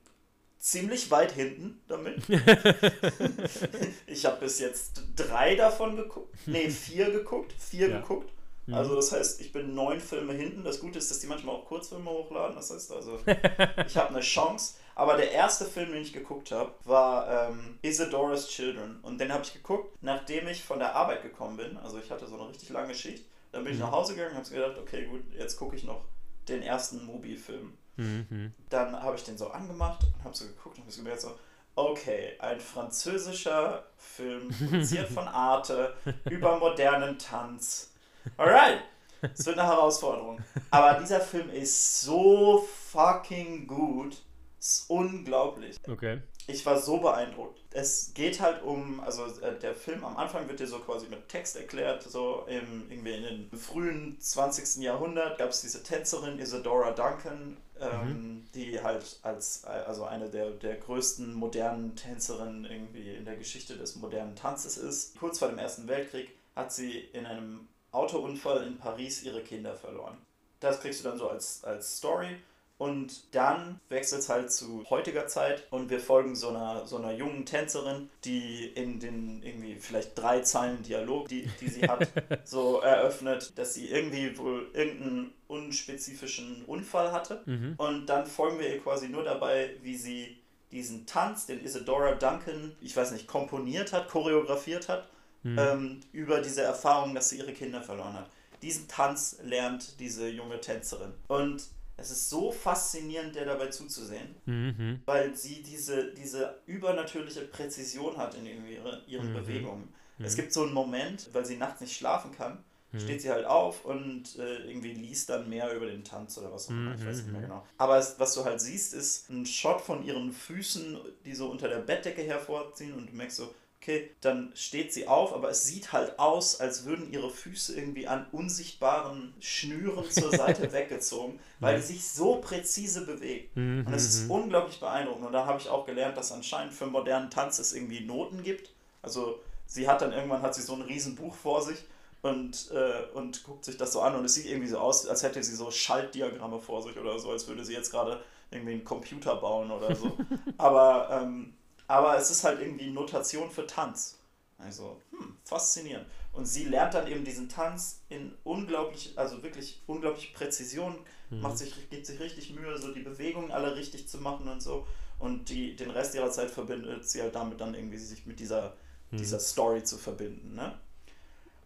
ziemlich 0.59 1.11
weit 1.11 1.31
hinten 1.31 1.81
damit. 1.87 2.21
ich 4.07 4.25
habe 4.25 4.39
bis 4.39 4.59
jetzt 4.59 5.03
drei 5.15 5.55
davon 5.55 5.95
geguckt. 5.95 6.35
Nee, 6.45 6.69
vier 6.69 7.11
geguckt. 7.11 7.53
Vier 7.57 7.89
ja. 7.89 7.99
geguckt. 7.99 8.31
Mhm. 8.67 8.73
Also 8.73 8.95
das 8.95 9.11
heißt, 9.11 9.41
ich 9.41 9.51
bin 9.51 9.73
neun 9.73 9.99
Filme 9.99 10.33
hinten. 10.33 10.63
Das 10.63 10.79
Gute 10.79 10.99
ist, 10.99 11.09
dass 11.09 11.19
die 11.19 11.27
manchmal 11.27 11.55
auch 11.55 11.65
Kurzfilme 11.65 12.09
hochladen. 12.09 12.55
Das 12.55 12.71
heißt 12.71 12.91
also, 12.91 13.19
ich 13.87 13.97
habe 13.97 14.09
eine 14.09 14.21
Chance. 14.21 14.75
Aber 14.95 15.15
der 15.15 15.31
erste 15.31 15.65
Film, 15.65 15.91
den 15.91 16.01
ich 16.01 16.11
geguckt 16.11 16.51
habe, 16.51 16.73
war 16.83 17.49
ähm, 17.49 17.77
Isidora's 17.81 18.49
Children. 18.49 18.99
Und 19.03 19.19
den 19.19 19.31
habe 19.31 19.43
ich 19.43 19.53
geguckt, 19.53 19.95
nachdem 20.01 20.47
ich 20.47 20.63
von 20.63 20.79
der 20.79 20.95
Arbeit 20.95 21.21
gekommen 21.21 21.57
bin. 21.57 21.77
Also 21.77 21.99
ich 21.99 22.11
hatte 22.11 22.27
so 22.27 22.35
eine 22.35 22.49
richtig 22.49 22.69
lange 22.69 22.95
Schicht. 22.95 23.25
Dann 23.51 23.63
bin 23.63 23.73
ich 23.73 23.79
mhm. 23.79 23.85
nach 23.85 23.91
Hause 23.91 24.15
gegangen 24.15 24.35
und 24.35 24.43
habe 24.43 24.55
gedacht, 24.55 24.77
okay, 24.79 25.05
gut, 25.05 25.21
jetzt 25.37 25.57
gucke 25.57 25.75
ich 25.75 25.83
noch 25.83 26.03
den 26.47 26.61
ersten 26.61 27.05
Mubi-Film. 27.05 27.77
Mhm. 27.97 28.53
Dann 28.69 28.95
habe 29.01 29.15
ich 29.15 29.23
den 29.23 29.37
so 29.37 29.49
angemacht 29.49 30.03
und 30.03 30.23
habe 30.23 30.35
so 30.35 30.45
geguckt 30.45 30.77
und 30.77 30.83
habe 30.83 30.91
so 30.91 31.01
gemerkt, 31.01 31.21
so, 31.21 31.37
okay, 31.75 32.33
ein 32.39 32.59
französischer 32.59 33.85
Film, 33.97 34.49
produziert 34.49 35.09
von 35.09 35.27
Arte, 35.27 35.93
über 36.29 36.57
modernen 36.57 37.17
Tanz. 37.19 37.91
Alright, 38.37 38.81
es 39.21 39.45
wird 39.45 39.57
eine 39.57 39.67
Herausforderung. 39.67 40.41
Aber 40.71 40.99
dieser 40.99 41.21
Film 41.21 41.49
ist 41.49 42.01
so 42.01 42.65
fucking 42.91 43.67
gut. 43.67 44.17
Es 44.59 44.79
ist 44.79 44.89
unglaublich. 44.89 45.77
Okay. 45.87 46.21
Ich 46.49 46.65
war 46.65 46.79
so 46.79 46.97
beeindruckt. 46.97 47.59
Es 47.71 48.13
geht 48.13 48.39
halt 48.39 48.63
um, 48.63 49.01
also 49.01 49.25
äh, 49.41 49.59
der 49.59 49.75
Film 49.75 50.05
am 50.05 50.15
Anfang 50.15 50.47
wird 50.47 50.61
dir 50.61 50.67
so 50.67 50.79
quasi 50.79 51.07
mit 51.07 51.27
Text 51.27 51.57
erklärt, 51.57 52.03
so 52.03 52.45
im, 52.47 52.89
irgendwie 52.89 53.15
in 53.15 53.23
den 53.23 53.59
frühen 53.59 54.17
20. 54.17 54.81
Jahrhundert 54.81 55.37
gab 55.37 55.49
es 55.49 55.59
diese 55.59 55.83
Tänzerin 55.83 56.39
Isadora 56.39 56.91
Duncan, 56.91 57.57
ähm, 57.81 58.07
mhm. 58.07 58.47
die 58.55 58.81
halt 58.81 59.19
als 59.23 59.65
also 59.65 60.05
eine 60.05 60.29
der, 60.29 60.51
der 60.51 60.77
größten 60.77 61.33
modernen 61.33 61.97
Tänzerinnen 61.97 62.63
irgendwie 62.63 63.15
in 63.15 63.25
der 63.25 63.35
Geschichte 63.35 63.75
des 63.75 63.97
modernen 63.97 64.37
Tanzes 64.37 64.77
ist. 64.77 65.19
Kurz 65.19 65.39
vor 65.39 65.49
dem 65.49 65.57
Ersten 65.57 65.89
Weltkrieg 65.89 66.31
hat 66.55 66.71
sie 66.71 66.97
in 67.11 67.25
einem 67.25 67.67
Autounfall 67.91 68.65
in 68.65 68.77
Paris 68.77 69.21
ihre 69.23 69.41
Kinder 69.41 69.75
verloren. 69.75 70.17
Das 70.61 70.79
kriegst 70.79 71.01
du 71.01 71.09
dann 71.09 71.17
so 71.17 71.29
als, 71.29 71.63
als 71.65 71.97
Story. 71.97 72.37
Und 72.77 73.33
dann 73.33 73.79
wechselt 73.89 74.21
es 74.21 74.29
halt 74.29 74.51
zu 74.51 74.85
heutiger 74.91 75.25
Zeit 75.25 75.65
und 75.71 75.89
wir 75.89 75.99
folgen 75.99 76.35
so 76.35 76.49
einer, 76.49 76.85
so 76.85 76.97
einer 76.97 77.11
jungen 77.11 77.43
Tänzerin, 77.43 78.09
die 78.23 78.67
in 78.67 78.99
den 78.99 79.41
irgendwie 79.41 79.77
vielleicht 79.79 80.17
drei 80.17 80.41
Zeilen 80.41 80.83
Dialog, 80.83 81.27
die, 81.27 81.49
die 81.59 81.69
sie 81.69 81.87
hat, 81.87 82.07
so 82.43 82.81
eröffnet, 82.81 83.57
dass 83.57 83.73
sie 83.73 83.89
irgendwie 83.89 84.37
wohl 84.37 84.69
irgendeinen 84.73 85.33
unspezifischen 85.47 86.65
Unfall 86.65 87.11
hatte. 87.11 87.41
Mhm. 87.45 87.73
Und 87.77 88.05
dann 88.05 88.27
folgen 88.27 88.59
wir 88.59 88.69
ihr 88.69 88.79
quasi 88.79 89.09
nur 89.09 89.23
dabei, 89.23 89.71
wie 89.81 89.97
sie 89.97 90.37
diesen 90.71 91.07
Tanz, 91.07 91.47
den 91.47 91.63
Isadora 91.63 92.11
Duncan, 92.11 92.75
ich 92.81 92.95
weiß 92.95 93.11
nicht, 93.11 93.25
komponiert 93.25 93.91
hat, 93.91 94.07
choreografiert 94.09 94.87
hat, 94.87 95.07
mhm. 95.41 95.57
ähm, 95.57 95.99
über 96.11 96.41
diese 96.41 96.61
Erfahrung, 96.61 97.15
dass 97.15 97.29
sie 97.29 97.39
ihre 97.39 97.53
Kinder 97.53 97.81
verloren 97.81 98.13
hat. 98.13 98.29
Diesen 98.61 98.87
Tanz 98.87 99.37
lernt 99.41 99.99
diese 99.99 100.27
junge 100.27 100.59
Tänzerin. 100.61 101.13
Und 101.27 101.63
es 101.97 102.11
ist 102.11 102.29
so 102.29 102.51
faszinierend, 102.51 103.35
der 103.35 103.45
dabei 103.45 103.67
zuzusehen, 103.67 104.35
mhm. 104.45 105.01
weil 105.05 105.35
sie 105.35 105.63
diese, 105.63 106.13
diese 106.13 106.59
übernatürliche 106.67 107.41
Präzision 107.41 108.17
hat 108.17 108.35
in 108.35 108.45
ihre, 108.45 109.01
ihren 109.07 109.31
mhm. 109.31 109.33
Bewegungen. 109.33 109.93
Mhm. 110.17 110.25
Es 110.25 110.35
gibt 110.35 110.53
so 110.53 110.63
einen 110.63 110.73
Moment, 110.73 111.29
weil 111.33 111.45
sie 111.45 111.57
nachts 111.57 111.81
nicht 111.81 111.97
schlafen 111.97 112.31
kann, 112.31 112.63
mhm. 112.91 112.99
steht 112.99 113.21
sie 113.21 113.31
halt 113.31 113.45
auf 113.45 113.83
und 113.83 114.37
äh, 114.37 114.69
irgendwie 114.69 114.93
liest 114.93 115.29
dann 115.29 115.49
mehr 115.49 115.73
über 115.73 115.87
den 115.87 116.03
Tanz 116.03 116.37
oder 116.37 116.53
was 116.53 116.67
auch 116.67 116.71
immer, 116.71 116.93
ich 116.93 117.05
weiß 117.05 117.17
nicht 117.17 117.31
mehr 117.31 117.41
mhm. 117.41 117.45
genau. 117.45 117.67
Aber 117.79 117.97
es, 117.97 118.19
was 118.19 118.35
du 118.35 118.45
halt 118.45 118.61
siehst, 118.61 118.93
ist 118.93 119.29
ein 119.31 119.47
Shot 119.47 119.81
von 119.81 120.05
ihren 120.05 120.31
Füßen, 120.31 120.99
die 121.25 121.33
so 121.33 121.49
unter 121.49 121.67
der 121.67 121.79
Bettdecke 121.79 122.21
hervorziehen 122.21 122.93
und 122.93 123.09
du 123.09 123.15
merkst 123.15 123.37
so, 123.37 123.53
okay, 123.87 124.11
dann 124.19 124.51
steht 124.53 124.91
sie 124.91 125.07
auf, 125.07 125.33
aber 125.33 125.49
es 125.49 125.63
sieht 125.63 125.93
halt 125.93 126.19
aus, 126.19 126.59
als 126.59 126.85
würden 126.85 127.11
ihre 127.11 127.29
Füße 127.29 127.77
irgendwie 127.77 128.07
an 128.07 128.25
unsichtbaren 128.33 129.33
Schnüren 129.39 130.09
zur 130.09 130.31
Seite 130.31 130.71
weggezogen, 130.73 131.39
weil 131.59 131.77
die 131.77 131.83
sich 131.83 132.07
so 132.07 132.35
präzise 132.35 133.05
bewegt. 133.05 133.55
Mhm, 133.55 133.85
und 133.87 133.93
es 133.93 134.05
ist 134.05 134.23
mhm. 134.25 134.31
unglaublich 134.31 134.79
beeindruckend. 134.79 135.25
Und 135.25 135.31
da 135.31 135.45
habe 135.45 135.59
ich 135.59 135.69
auch 135.69 135.85
gelernt, 135.85 136.17
dass 136.17 136.33
anscheinend 136.33 136.73
für 136.73 136.87
modernen 136.87 137.29
Tanz 137.29 137.59
es 137.59 137.73
irgendwie 137.73 138.01
Noten 138.01 138.43
gibt. 138.43 138.71
Also 139.01 139.39
sie 139.65 139.87
hat 139.87 140.01
dann 140.01 140.11
irgendwann 140.11 140.41
hat 140.41 140.53
sie 140.53 140.61
so 140.61 140.73
ein 140.73 140.81
Riesenbuch 140.81 141.35
vor 141.35 141.61
sich 141.61 141.77
und, 142.23 142.69
äh, 142.71 143.07
und 143.13 143.43
guckt 143.45 143.63
sich 143.63 143.77
das 143.77 143.93
so 143.93 144.01
an 144.01 144.15
und 144.15 144.25
es 144.25 144.33
sieht 144.33 144.47
irgendwie 144.47 144.67
so 144.67 144.79
aus, 144.79 145.07
als 145.07 145.23
hätte 145.23 145.41
sie 145.41 145.55
so 145.55 145.71
Schaltdiagramme 145.71 146.59
vor 146.59 146.81
sich 146.81 146.97
oder 146.97 147.17
so, 147.19 147.31
als 147.31 147.47
würde 147.47 147.63
sie 147.63 147.73
jetzt 147.73 147.91
gerade 147.91 148.19
irgendwie 148.51 148.73
einen 148.73 148.83
Computer 148.83 149.35
bauen 149.37 149.71
oder 149.71 149.95
so. 149.95 150.17
Aber 150.57 151.21
ähm, 151.21 151.53
aber 151.87 152.17
es 152.17 152.29
ist 152.29 152.43
halt 152.43 152.61
irgendwie 152.61 152.89
Notation 152.89 153.49
für 153.49 153.65
Tanz. 153.65 154.19
Also, 154.57 155.01
hm, 155.11 155.37
faszinierend. 155.43 156.07
Und 156.33 156.45
sie 156.45 156.65
lernt 156.65 156.93
dann 156.93 157.07
eben 157.07 157.23
diesen 157.23 157.47
Tanz 157.47 158.01
in 158.09 158.33
unglaublich, 158.43 159.13
also 159.15 159.41
wirklich 159.43 159.81
unglaubliche 159.87 160.33
Präzision, 160.33 160.97
mhm. 161.29 161.41
macht 161.41 161.57
sich, 161.57 161.89
gibt 161.89 162.05
sich 162.05 162.19
richtig 162.19 162.53
Mühe, 162.53 162.77
so 162.77 162.93
die 162.93 163.01
Bewegungen 163.01 163.51
alle 163.51 163.75
richtig 163.75 164.07
zu 164.07 164.17
machen 164.17 164.47
und 164.47 164.61
so. 164.61 164.87
Und 165.19 165.49
die, 165.49 165.75
den 165.75 165.91
Rest 165.91 166.15
ihrer 166.15 166.29
Zeit 166.29 166.51
verbindet 166.51 167.07
sie 167.07 167.21
halt 167.21 167.35
damit 167.35 167.59
dann 167.59 167.73
irgendwie 167.73 167.97
sich 167.97 168.25
mit 168.25 168.39
dieser, 168.39 168.75
mhm. 169.11 169.17
dieser 169.17 169.39
Story 169.39 169.83
zu 169.83 169.97
verbinden. 169.97 170.55
Ne? 170.55 170.77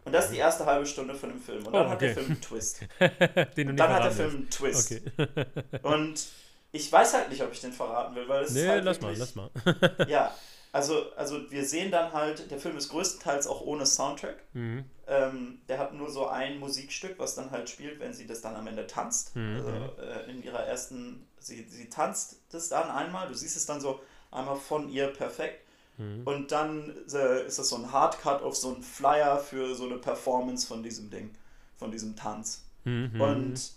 Und 0.04 0.12
das 0.12 0.26
ist 0.26 0.34
die 0.34 0.38
erste 0.38 0.66
halbe 0.66 0.86
Stunde 0.86 1.14
von 1.14 1.30
dem 1.30 1.40
Film. 1.40 1.66
Und 1.66 1.72
dann 1.72 1.86
oh, 1.86 1.92
okay. 1.92 1.92
hat 1.92 2.00
der 2.02 2.14
Film 2.14 2.26
einen 2.26 2.40
Twist. 2.40 2.80
dann 2.98 3.78
hat 3.78 4.04
der 4.04 4.12
Film 4.12 4.30
einen 4.30 4.50
Twist. 4.50 4.92
Okay. 4.92 5.46
und 5.82 6.26
ich 6.72 6.90
weiß 6.90 7.14
halt 7.14 7.28
nicht, 7.28 7.42
ob 7.42 7.52
ich 7.52 7.60
den 7.60 7.72
verraten 7.72 8.14
will, 8.14 8.28
weil 8.28 8.44
es 8.44 8.52
nee, 8.52 8.62
ist 8.62 8.68
halt 8.68 8.84
lass 8.84 9.00
wirklich, 9.00 9.34
mal, 9.34 9.50
lass 9.66 9.94
mal. 9.96 10.06
ja, 10.08 10.34
also, 10.72 11.12
also 11.16 11.50
wir 11.50 11.66
sehen 11.66 11.90
dann 11.90 12.12
halt, 12.12 12.50
der 12.50 12.58
Film 12.58 12.78
ist 12.78 12.88
größtenteils 12.88 13.46
auch 13.46 13.60
ohne 13.60 13.84
Soundtrack. 13.84 14.42
Mhm. 14.54 14.84
Ähm, 15.06 15.60
der 15.68 15.78
hat 15.78 15.92
nur 15.92 16.10
so 16.10 16.28
ein 16.28 16.58
Musikstück, 16.58 17.18
was 17.18 17.34
dann 17.34 17.50
halt 17.50 17.68
spielt, 17.68 18.00
wenn 18.00 18.14
sie 18.14 18.26
das 18.26 18.40
dann 18.40 18.56
am 18.56 18.66
Ende 18.66 18.86
tanzt. 18.86 19.36
Mhm. 19.36 19.56
Also 19.56 19.70
äh, 20.00 20.30
in 20.30 20.42
ihrer 20.42 20.64
ersten, 20.64 21.26
sie, 21.38 21.66
sie 21.68 21.90
tanzt 21.90 22.36
das 22.50 22.70
dann 22.70 22.90
einmal, 22.90 23.28
du 23.28 23.34
siehst 23.34 23.56
es 23.56 23.66
dann 23.66 23.80
so 23.80 24.00
einmal 24.30 24.56
von 24.56 24.88
ihr 24.88 25.08
perfekt. 25.08 25.66
Mhm. 25.98 26.22
Und 26.24 26.52
dann 26.52 26.96
äh, 27.12 27.46
ist 27.46 27.58
das 27.58 27.68
so 27.68 27.76
ein 27.76 27.92
Hardcut 27.92 28.40
auf 28.40 28.56
so 28.56 28.72
einen 28.72 28.82
Flyer 28.82 29.38
für 29.38 29.74
so 29.74 29.84
eine 29.84 29.98
Performance 29.98 30.66
von 30.66 30.82
diesem 30.82 31.10
Ding, 31.10 31.34
von 31.76 31.92
diesem 31.92 32.16
Tanz. 32.16 32.64
Mhm. 32.84 33.20
Und 33.20 33.72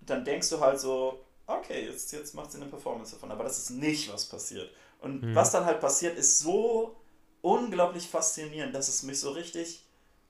dann 0.00 0.24
denkst 0.24 0.48
du 0.48 0.60
halt 0.60 0.80
so, 0.80 1.22
okay, 1.46 1.86
jetzt, 1.86 2.12
jetzt 2.12 2.34
macht 2.34 2.52
sie 2.52 2.58
eine 2.58 2.70
Performance 2.70 3.12
davon, 3.12 3.30
aber 3.30 3.44
das 3.44 3.58
ist 3.58 3.70
nicht, 3.70 4.12
was 4.12 4.26
passiert. 4.26 4.70
Und 5.00 5.22
mhm. 5.22 5.34
was 5.34 5.50
dann 5.50 5.64
halt 5.64 5.80
passiert, 5.80 6.16
ist 6.16 6.38
so 6.38 6.96
unglaublich 7.40 8.08
faszinierend, 8.08 8.74
dass 8.74 8.88
es 8.88 9.02
mich 9.02 9.18
so 9.18 9.32
richtig, 9.32 9.84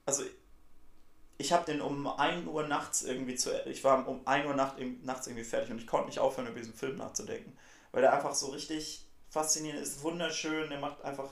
also 0.06 0.22
ich 1.38 1.52
habe 1.52 1.64
den 1.66 1.80
um 1.80 2.06
1 2.06 2.46
Uhr 2.46 2.66
nachts 2.66 3.02
irgendwie 3.02 3.34
zu, 3.34 3.50
ich 3.66 3.84
war 3.84 4.06
um 4.06 4.26
1 4.26 4.46
Uhr 4.46 4.54
nacht, 4.54 4.76
nachts 5.02 5.26
irgendwie 5.26 5.44
fertig 5.44 5.70
und 5.70 5.78
ich 5.78 5.86
konnte 5.86 6.06
nicht 6.06 6.18
aufhören, 6.18 6.46
über 6.46 6.58
diesen 6.58 6.74
Film 6.74 6.96
nachzudenken, 6.96 7.56
weil 7.90 8.02
der 8.02 8.12
einfach 8.12 8.34
so 8.34 8.48
richtig 8.48 9.04
faszinierend 9.28 9.82
ist, 9.82 10.02
wunderschön, 10.02 10.70
der 10.70 10.80
macht 10.80 11.02
einfach, 11.02 11.30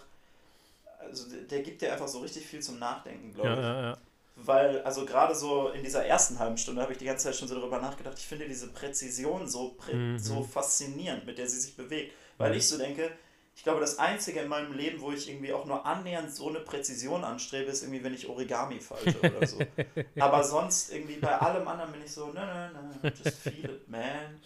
also 0.99 1.29
der, 1.31 1.43
der 1.43 1.63
gibt 1.63 1.81
dir 1.81 1.93
einfach 1.93 2.09
so 2.09 2.21
richtig 2.21 2.47
viel 2.47 2.61
zum 2.61 2.79
Nachdenken, 2.79 3.33
glaube 3.33 3.51
ich. 3.51 3.57
Ja, 3.57 3.75
ja, 3.75 3.83
ja 3.91 3.99
weil, 4.45 4.83
also 4.83 5.05
gerade 5.05 5.35
so 5.35 5.69
in 5.69 5.83
dieser 5.83 6.05
ersten 6.05 6.39
halben 6.39 6.57
Stunde 6.57 6.83
habe 6.83 6.93
ich 6.93 6.99
die 6.99 7.05
ganze 7.05 7.25
Zeit 7.25 7.37
schon 7.37 7.49
so 7.49 7.55
darüber 7.55 7.81
nachgedacht, 7.81 8.19
ich 8.19 8.27
finde 8.27 8.47
diese 8.47 8.69
Präzision 8.69 9.49
so, 9.49 9.75
prä 9.79 9.95
mhm. 9.95 10.19
so 10.19 10.43
faszinierend, 10.43 11.27
mit 11.27 11.39
der 11.39 11.49
sie 11.49 11.61
sich 11.61 11.77
bewegt, 11.77 12.15
weil 12.39 12.51
mhm. 12.51 12.59
ich 12.59 12.69
so 12.69 12.79
denke, 12.79 13.11
ich 13.57 13.65
glaube, 13.65 13.81
das 13.81 13.99
Einzige 13.99 14.41
in 14.41 14.49
meinem 14.49 14.73
Leben, 14.73 15.01
wo 15.01 15.13
ich 15.13 15.29
irgendwie 15.29 15.53
auch 15.53 15.67
nur 15.67 15.85
annähernd 15.85 16.35
so 16.35 16.49
eine 16.49 16.61
Präzision 16.61 17.25
anstrebe, 17.25 17.71
ist 17.71 17.83
irgendwie, 17.83 18.03
wenn 18.03 18.15
ich 18.15 18.27
Origami 18.27 18.81
falte 18.81 19.19
oder 19.19 19.47
so. 19.47 19.59
Aber 20.19 20.43
sonst 20.43 20.93
irgendwie 20.93 21.17
bei 21.17 21.37
allem 21.37 21.69
anderen 21.69 21.93
bin 21.93 22.03
ich 22.03 22.13
so, 22.13 22.33
nein, 22.33 22.47
nein, 22.73 22.99
nein, 23.03 23.13
just 23.23 23.39
feel 23.39 23.67
it, 23.67 23.89
man. 23.89 24.41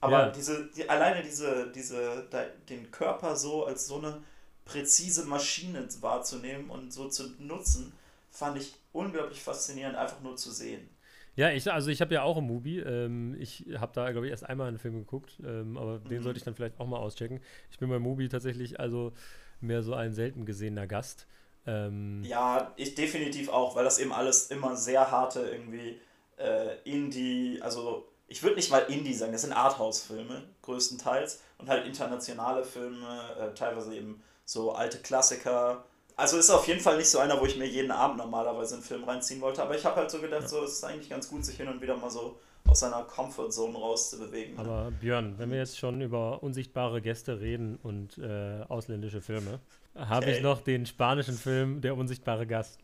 Aber 0.00 0.26
ja. 0.26 0.30
diese, 0.30 0.70
die, 0.70 0.88
alleine 0.88 1.22
diese, 1.22 1.70
diese, 1.72 2.26
den 2.68 2.90
Körper 2.90 3.36
so 3.36 3.66
als 3.66 3.86
so 3.86 3.98
eine 3.98 4.22
präzise 4.64 5.24
Maschine 5.26 5.86
wahrzunehmen 6.00 6.70
und 6.70 6.92
so 6.92 7.08
zu 7.08 7.34
nutzen, 7.38 7.92
fand 8.34 8.58
ich 8.58 8.74
unglaublich 8.92 9.40
faszinierend, 9.40 9.96
einfach 9.96 10.20
nur 10.20 10.36
zu 10.36 10.50
sehen. 10.50 10.88
Ja, 11.36 11.50
ich, 11.50 11.70
also 11.70 11.90
ich 11.90 12.00
habe 12.00 12.14
ja 12.14 12.22
auch 12.22 12.36
ein 12.36 12.44
Movie. 12.44 12.78
Ähm, 12.80 13.36
ich 13.40 13.64
habe 13.78 13.92
da, 13.94 14.10
glaube 14.12 14.26
ich, 14.26 14.30
erst 14.30 14.44
einmal 14.44 14.68
einen 14.68 14.78
Film 14.78 14.94
geguckt, 14.94 15.40
ähm, 15.44 15.76
aber 15.76 16.00
mhm. 16.00 16.08
den 16.08 16.22
sollte 16.22 16.38
ich 16.38 16.44
dann 16.44 16.54
vielleicht 16.54 16.78
auch 16.78 16.86
mal 16.86 16.98
auschecken. 16.98 17.40
Ich 17.70 17.78
bin 17.78 17.88
bei 17.88 17.98
Movie 17.98 18.28
tatsächlich 18.28 18.78
also 18.78 19.12
mehr 19.60 19.82
so 19.82 19.94
ein 19.94 20.12
selten 20.12 20.46
gesehener 20.46 20.86
Gast. 20.86 21.26
Ähm, 21.66 22.22
ja, 22.24 22.72
ich 22.76 22.94
definitiv 22.94 23.48
auch, 23.48 23.74
weil 23.74 23.84
das 23.84 23.98
eben 23.98 24.12
alles 24.12 24.50
immer 24.50 24.76
sehr 24.76 25.10
harte 25.10 25.40
irgendwie 25.40 25.98
äh, 26.36 26.76
Indie, 26.84 27.60
also 27.62 28.06
ich 28.26 28.42
würde 28.42 28.56
nicht 28.56 28.70
mal 28.70 28.80
Indie 28.80 29.14
sagen, 29.14 29.32
das 29.32 29.42
sind 29.42 29.52
Arthouse-Filme 29.52 30.42
größtenteils 30.62 31.40
und 31.58 31.68
halt 31.68 31.86
internationale 31.86 32.64
Filme, 32.64 33.06
äh, 33.40 33.54
teilweise 33.54 33.94
eben 33.94 34.22
so 34.44 34.72
alte 34.72 34.98
Klassiker 34.98 35.84
also 36.16 36.38
ist 36.38 36.50
auf 36.50 36.66
jeden 36.68 36.80
Fall 36.80 36.96
nicht 36.96 37.08
so 37.08 37.18
einer, 37.18 37.40
wo 37.40 37.46
ich 37.46 37.56
mir 37.56 37.66
jeden 37.66 37.90
Abend 37.90 38.18
normalerweise 38.18 38.74
einen 38.74 38.84
Film 38.84 39.04
reinziehen 39.04 39.40
wollte, 39.40 39.62
aber 39.62 39.76
ich 39.76 39.84
habe 39.84 39.96
halt 39.96 40.10
so 40.10 40.20
gedacht, 40.20 40.42
ja. 40.42 40.48
so 40.48 40.64
es 40.64 40.74
ist 40.74 40.84
eigentlich 40.84 41.10
ganz 41.10 41.28
gut, 41.28 41.44
sich 41.44 41.56
hin 41.56 41.68
und 41.68 41.80
wieder 41.80 41.96
mal 41.96 42.10
so, 42.10 42.38
aus 42.66 42.80
seiner 42.80 43.02
Comfortzone 43.02 43.76
rauszubewegen. 43.76 44.58
Aber 44.58 44.90
Björn, 44.90 45.34
wenn 45.38 45.50
wir 45.50 45.58
jetzt 45.58 45.78
schon 45.78 46.00
über 46.00 46.42
unsichtbare 46.42 47.02
Gäste 47.02 47.40
reden 47.40 47.78
und 47.82 48.16
äh, 48.18 48.62
ausländische 48.68 49.20
Filme, 49.20 49.60
habe 49.94 50.26
Okay. 50.26 50.36
ich 50.36 50.42
noch 50.42 50.60
den 50.62 50.86
spanischen 50.86 51.36
Film 51.36 51.80
Der 51.82 51.96
unsichtbare 51.96 52.46
Gast. 52.46 52.78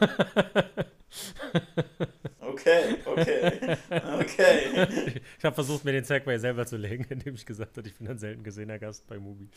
Okay, 2.56 2.96
okay, 3.04 3.76
okay. 4.18 5.20
Ich 5.38 5.44
habe 5.44 5.54
versucht, 5.54 5.84
mir 5.84 5.92
den 5.92 6.04
Segway 6.04 6.38
selber 6.38 6.64
zu 6.64 6.78
legen, 6.78 7.04
indem 7.10 7.34
ich 7.34 7.44
gesagt 7.44 7.76
habe, 7.76 7.86
ich 7.86 7.94
bin 7.96 8.08
ein 8.08 8.18
selten 8.18 8.42
gesehener 8.42 8.78
Gast 8.78 9.06
bei 9.06 9.18
Movie. 9.18 9.48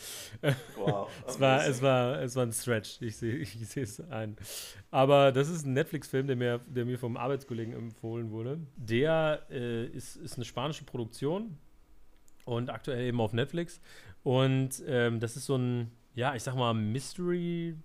Wow. 0.75 1.09
Es 1.27 1.39
war, 1.39 1.65
es 1.65 1.81
war, 1.81 2.21
es 2.21 2.35
war 2.35 2.45
ein 2.45 2.51
Stretch. 2.51 3.01
Ich 3.01 3.15
sehe 3.15 3.37
ich 3.37 3.77
es 3.77 4.01
ein. 4.09 4.35
Aber 4.91 5.31
das 5.31 5.47
ist 5.47 5.65
ein 5.65 5.73
Netflix-Film, 5.73 6.27
der 6.27 6.35
mir, 6.35 6.59
der 6.67 6.83
mir 6.83 6.99
vom 6.99 7.15
Arbeitskollegen 7.15 7.73
empfohlen 7.73 8.31
wurde. 8.31 8.59
Der 8.75 9.45
äh, 9.49 9.85
ist, 9.85 10.17
ist 10.17 10.35
eine 10.35 10.45
spanische 10.45 10.83
Produktion 10.83 11.57
und 12.43 12.69
aktuell 12.69 13.05
eben 13.05 13.21
auf 13.21 13.31
Netflix. 13.31 13.79
Und 14.23 14.83
ähm, 14.87 15.21
das 15.21 15.37
ist 15.37 15.45
so 15.45 15.55
ein, 15.55 15.91
ja, 16.15 16.35
ich 16.35 16.43
sag 16.43 16.55
mal, 16.55 16.73
Mystery. 16.73 17.75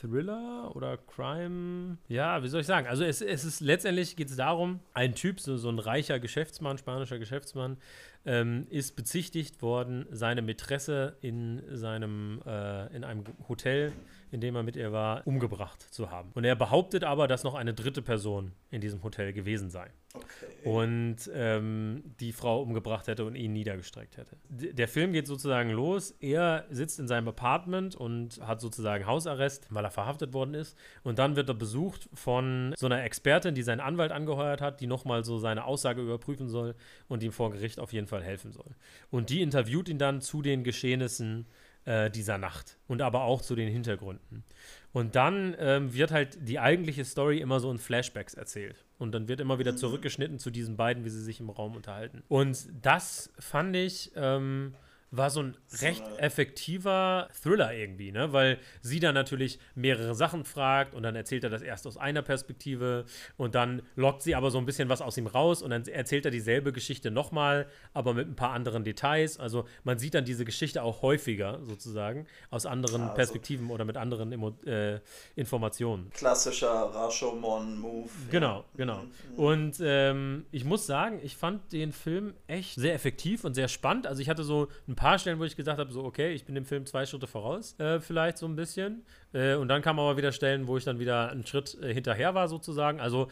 Thriller 0.00 0.74
oder 0.74 0.96
Crime? 0.96 1.98
Ja, 2.08 2.42
wie 2.42 2.48
soll 2.48 2.62
ich 2.62 2.66
sagen? 2.66 2.86
Also 2.86 3.04
es, 3.04 3.20
es 3.20 3.44
ist 3.44 3.60
letztendlich 3.60 4.16
geht 4.16 4.30
es 4.30 4.36
darum, 4.36 4.80
ein 4.94 5.14
Typ, 5.14 5.40
so, 5.40 5.56
so 5.56 5.68
ein 5.68 5.78
reicher 5.78 6.18
Geschäftsmann, 6.18 6.78
spanischer 6.78 7.18
Geschäftsmann, 7.18 7.76
ähm, 8.24 8.66
ist 8.70 8.96
bezichtigt 8.96 9.62
worden, 9.62 10.06
seine 10.10 10.42
Mätresse 10.42 11.16
in 11.20 11.62
seinem, 11.70 12.42
äh, 12.46 12.94
in 12.94 13.04
einem 13.04 13.24
Hotel, 13.48 13.92
in 14.32 14.40
dem 14.40 14.54
er 14.56 14.62
mit 14.62 14.76
ihr 14.76 14.92
war, 14.92 15.26
umgebracht 15.26 15.82
zu 15.92 16.10
haben. 16.10 16.30
Und 16.34 16.44
er 16.44 16.56
behauptet 16.56 17.04
aber, 17.04 17.28
dass 17.28 17.44
noch 17.44 17.54
eine 17.54 17.74
dritte 17.74 18.02
Person 18.02 18.52
in 18.70 18.80
diesem 18.80 19.02
Hotel 19.02 19.32
gewesen 19.32 19.70
sei 19.70 19.90
Okay. 20.12 20.68
und 20.68 21.16
ähm, 21.32 22.02
die 22.18 22.32
Frau 22.32 22.60
umgebracht 22.62 23.06
hätte 23.06 23.24
und 23.24 23.36
ihn 23.36 23.52
niedergestreckt 23.52 24.16
hätte. 24.16 24.36
D 24.48 24.72
der 24.72 24.88
Film 24.88 25.12
geht 25.12 25.28
sozusagen 25.28 25.70
los. 25.70 26.16
Er 26.18 26.64
sitzt 26.68 26.98
in 26.98 27.06
seinem 27.06 27.28
Apartment 27.28 27.94
und 27.94 28.40
hat 28.44 28.60
sozusagen 28.60 29.06
Hausarrest, 29.06 29.68
weil 29.70 29.84
er 29.84 29.92
verhaftet 29.92 30.32
worden 30.32 30.54
ist. 30.54 30.76
Und 31.04 31.20
dann 31.20 31.36
wird 31.36 31.48
er 31.48 31.54
besucht 31.54 32.08
von 32.12 32.74
so 32.76 32.86
einer 32.86 33.04
Expertin, 33.04 33.54
die 33.54 33.62
seinen 33.62 33.78
Anwalt 33.78 34.10
angeheuert 34.10 34.60
hat, 34.60 34.80
die 34.80 34.88
nochmal 34.88 35.22
so 35.24 35.38
seine 35.38 35.64
Aussage 35.64 36.02
überprüfen 36.02 36.48
soll 36.48 36.74
und 37.06 37.22
ihm 37.22 37.30
vor 37.30 37.52
Gericht 37.52 37.78
auf 37.78 37.92
jeden 37.92 38.08
Fall 38.08 38.24
helfen 38.24 38.50
soll. 38.50 38.74
Und 39.10 39.30
die 39.30 39.42
interviewt 39.42 39.88
ihn 39.88 39.98
dann 39.98 40.20
zu 40.20 40.42
den 40.42 40.64
Geschehnissen 40.64 41.46
äh, 41.84 42.10
dieser 42.10 42.38
Nacht 42.38 42.78
und 42.88 43.02
aber 43.02 43.22
auch 43.22 43.42
zu 43.42 43.54
den 43.54 43.70
Hintergründen. 43.70 44.44
Und 44.92 45.14
dann 45.14 45.54
ähm, 45.58 45.94
wird 45.94 46.10
halt 46.10 46.38
die 46.48 46.58
eigentliche 46.58 47.04
Story 47.04 47.38
immer 47.38 47.60
so 47.60 47.70
in 47.70 47.78
Flashbacks 47.78 48.34
erzählt. 48.34 48.84
Und 48.98 49.12
dann 49.12 49.28
wird 49.28 49.40
immer 49.40 49.58
wieder 49.58 49.76
zurückgeschnitten 49.76 50.38
zu 50.38 50.50
diesen 50.50 50.76
beiden, 50.76 51.04
wie 51.04 51.10
sie 51.10 51.22
sich 51.22 51.40
im 51.40 51.48
Raum 51.48 51.76
unterhalten. 51.76 52.22
Und 52.28 52.68
das 52.82 53.32
fand 53.38 53.76
ich, 53.76 54.12
ähm, 54.16 54.74
war 55.12 55.30
so 55.30 55.42
ein 55.42 55.56
recht 55.80 56.04
effektiver 56.18 57.28
Thriller 57.42 57.74
irgendwie, 57.74 58.12
ne? 58.12 58.32
Weil 58.32 58.58
sie 58.80 59.00
dann 59.00 59.14
natürlich 59.14 59.58
mehrere 59.74 60.14
Sachen 60.14 60.44
fragt 60.44 60.94
und 60.94 61.02
dann 61.02 61.16
erzählt 61.16 61.42
er 61.44 61.50
das 61.50 61.62
erst 61.62 61.86
aus 61.86 61.96
einer 61.96 62.22
Perspektive 62.22 63.04
und 63.36 63.54
dann 63.54 63.82
lockt 63.96 64.22
sie 64.22 64.34
aber 64.34 64.50
so 64.50 64.58
ein 64.58 64.66
bisschen 64.66 64.88
was 64.88 65.02
aus 65.02 65.16
ihm 65.16 65.26
raus 65.26 65.62
und 65.62 65.70
dann 65.70 65.84
erzählt 65.86 66.24
er 66.26 66.30
dieselbe 66.30 66.72
Geschichte 66.72 67.10
nochmal, 67.10 67.66
aber 67.92 68.14
mit 68.14 68.28
ein 68.28 68.36
paar 68.36 68.50
anderen 68.52 68.84
Details. 68.84 69.38
Also 69.40 69.64
man 69.84 69.98
sieht 69.98 70.14
dann 70.14 70.24
diese 70.24 70.44
Geschichte 70.44 70.82
auch 70.82 71.02
häufiger 71.02 71.58
sozusagen 71.64 72.26
aus 72.50 72.64
anderen 72.66 73.02
Also- 73.02 73.14
Perspektiven 73.14 73.70
oder 73.70 73.84
mit 73.84 73.96
anderen 73.96 74.30
Emo 74.32 74.50
äh, 74.64 75.00
Informationen. 75.34 76.10
Klassischer 76.10 76.90
Rashomon-Move. 76.94 78.10
Genau, 78.30 78.64
genau. 78.76 79.02
Und 79.36 79.76
ähm, 79.82 80.46
ich 80.52 80.64
muss 80.64 80.86
sagen, 80.86 81.20
ich 81.22 81.36
fand 81.36 81.72
den 81.72 81.92
Film 81.92 82.34
echt 82.46 82.74
sehr 82.76 82.94
effektiv 82.94 83.44
und 83.44 83.54
sehr 83.54 83.68
spannend. 83.68 84.06
Also 84.06 84.22
ich 84.22 84.28
hatte 84.28 84.44
so 84.44 84.68
ein 84.88 84.94
paar 85.00 85.18
Stellen, 85.18 85.38
wo 85.38 85.44
ich 85.44 85.56
gesagt 85.56 85.78
habe, 85.78 85.90
so 85.92 86.04
okay, 86.04 86.32
ich 86.34 86.44
bin 86.44 86.54
dem 86.54 86.66
Film 86.66 86.84
zwei 86.84 87.06
Schritte 87.06 87.26
voraus, 87.26 87.74
äh, 87.80 88.00
vielleicht 88.00 88.36
so 88.36 88.46
ein 88.46 88.54
bisschen. 88.54 89.02
Äh, 89.32 89.54
und 89.54 89.68
dann 89.68 89.80
kamen 89.80 89.98
aber 89.98 90.18
wieder 90.18 90.30
Stellen, 90.30 90.66
wo 90.66 90.76
ich 90.76 90.84
dann 90.84 90.98
wieder 90.98 91.30
einen 91.30 91.46
Schritt 91.46 91.78
äh, 91.82 91.94
hinterher 91.94 92.34
war 92.34 92.48
sozusagen. 92.48 93.00
Also 93.00 93.28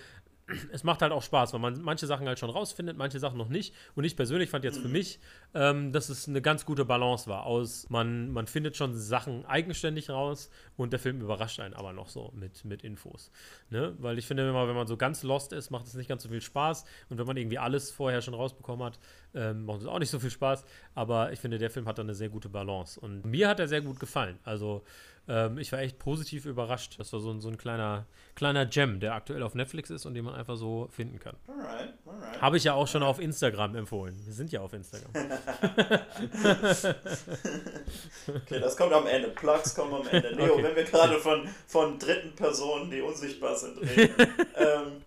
es 0.72 0.84
macht 0.84 1.02
halt 1.02 1.12
auch 1.12 1.22
Spaß, 1.22 1.52
weil 1.52 1.61
man 1.61 1.80
manche 1.82 2.06
Sachen 2.06 2.26
halt 2.26 2.38
schon 2.38 2.50
rausfindet, 2.50 2.96
manche 2.96 3.18
Sachen 3.18 3.37
noch 3.37 3.48
nicht. 3.48 3.74
Und 3.94 4.04
ich 4.04 4.16
persönlich 4.16 4.50
fand 4.50 4.64
jetzt 4.64 4.78
für 4.78 4.88
mich, 4.88 5.20
ähm, 5.54 5.92
dass 5.92 6.08
es 6.08 6.28
eine 6.28 6.40
ganz 6.40 6.64
gute 6.64 6.84
Balance 6.84 7.28
war. 7.28 7.44
Aus, 7.44 7.88
man, 7.90 8.30
man 8.32 8.46
findet 8.46 8.76
schon 8.76 8.96
Sachen 8.96 9.44
eigenständig 9.46 10.11
raus 10.11 10.50
und 10.76 10.92
der 10.92 11.00
Film 11.00 11.20
überrascht 11.20 11.61
einen 11.61 11.74
aber 11.74 11.92
noch 11.92 12.08
so 12.08 12.32
mit, 12.34 12.64
mit 12.64 12.82
Infos. 12.82 13.30
Ne? 13.70 13.94
Weil 13.98 14.18
ich 14.18 14.26
finde 14.26 14.48
immer, 14.48 14.68
wenn 14.68 14.76
man 14.76 14.87
so 14.87 14.96
ganz 14.96 15.22
lost 15.22 15.52
ist, 15.52 15.70
macht 15.70 15.87
es 15.87 15.94
nicht 15.94 16.08
ganz 16.08 16.22
so 16.22 16.28
viel 16.28 16.40
Spaß. 16.40 16.84
Und 17.11 17.18
wenn 17.18 17.26
man 17.26 17.37
irgendwie 17.37 17.58
alles 17.58 17.90
vorher 17.90 18.22
schon 18.22 18.34
rausbekommen 18.34 18.87
hat, 18.87 18.98
ähm, 19.34 19.64
macht 19.64 19.82
es 19.82 19.87
auch 19.87 19.98
nicht 19.98 20.11
so 20.11 20.18
viel 20.18 20.30
Spaß. 20.30 20.64
Aber 20.94 21.32
ich 21.32 21.40
finde, 21.40 21.58
der 21.58 21.70
Film 21.70 21.87
hat 21.87 21.98
da 21.98 22.02
eine 22.02 22.14
sehr 22.14 22.28
gute 22.28 22.48
Balance. 22.48 22.98
Und 22.98 23.24
mir 23.24 23.48
hat 23.48 23.61
er 23.61 23.68
sehr 23.68 23.82
gut 23.82 24.00
gefallen. 24.00 24.38
Also 24.44 24.84
ähm, 25.28 25.58
ich 25.58 25.70
war 25.72 25.78
echt 25.80 25.98
positiv 25.98 26.44
überrascht. 26.46 26.94
Das 26.98 27.12
war 27.12 27.20
so, 27.20 27.30
ein- 27.30 27.40
so 27.40 27.48
ein 27.48 27.58
kleiner, 27.58 28.06
kleiner 28.34 28.64
Gem, 28.66 28.98
der 29.00 29.14
aktuell 29.14 29.42
auf 29.42 29.54
Netflix 29.54 29.90
ist 29.90 30.06
und 30.06 30.14
den 30.14 30.24
man 30.24 30.34
einfach 30.34 30.56
so 30.56 30.88
finden 30.90 31.18
kann. 31.18 31.36
Alright, 31.46 31.92
alright. 32.06 32.40
Habe 32.42 32.56
ich 32.56 32.64
ja 32.64 32.72
auch 32.74 32.88
schon 32.88 33.02
auf 33.02 33.20
Instagram 33.20 33.74
empfohlen. 33.76 34.16
Wir 34.24 34.32
sind 34.32 34.50
ja 34.52 34.60
auf 34.60 34.72
Instagram. 34.72 35.10
Okay, 38.28 38.60
das 38.60 38.76
kommt 38.76 38.92
am 38.92 39.06
Ende. 39.06 39.28
Plugs 39.30 39.74
kommen 39.74 39.94
am 39.94 40.06
Ende. 40.08 40.28
Leo, 40.30 40.52
Okay. 40.54 40.62
wenn 40.64 40.76
wir 40.76 40.84
gerade 40.84 41.18
von, 41.18 41.48
von 41.66 41.98
dritten 41.98 42.34
Personen, 42.34 42.90
die 42.90 43.00
unsichtbar 43.00 43.56
sind, 43.56 43.78
reden. 43.78 44.14
ähm, 44.56 45.02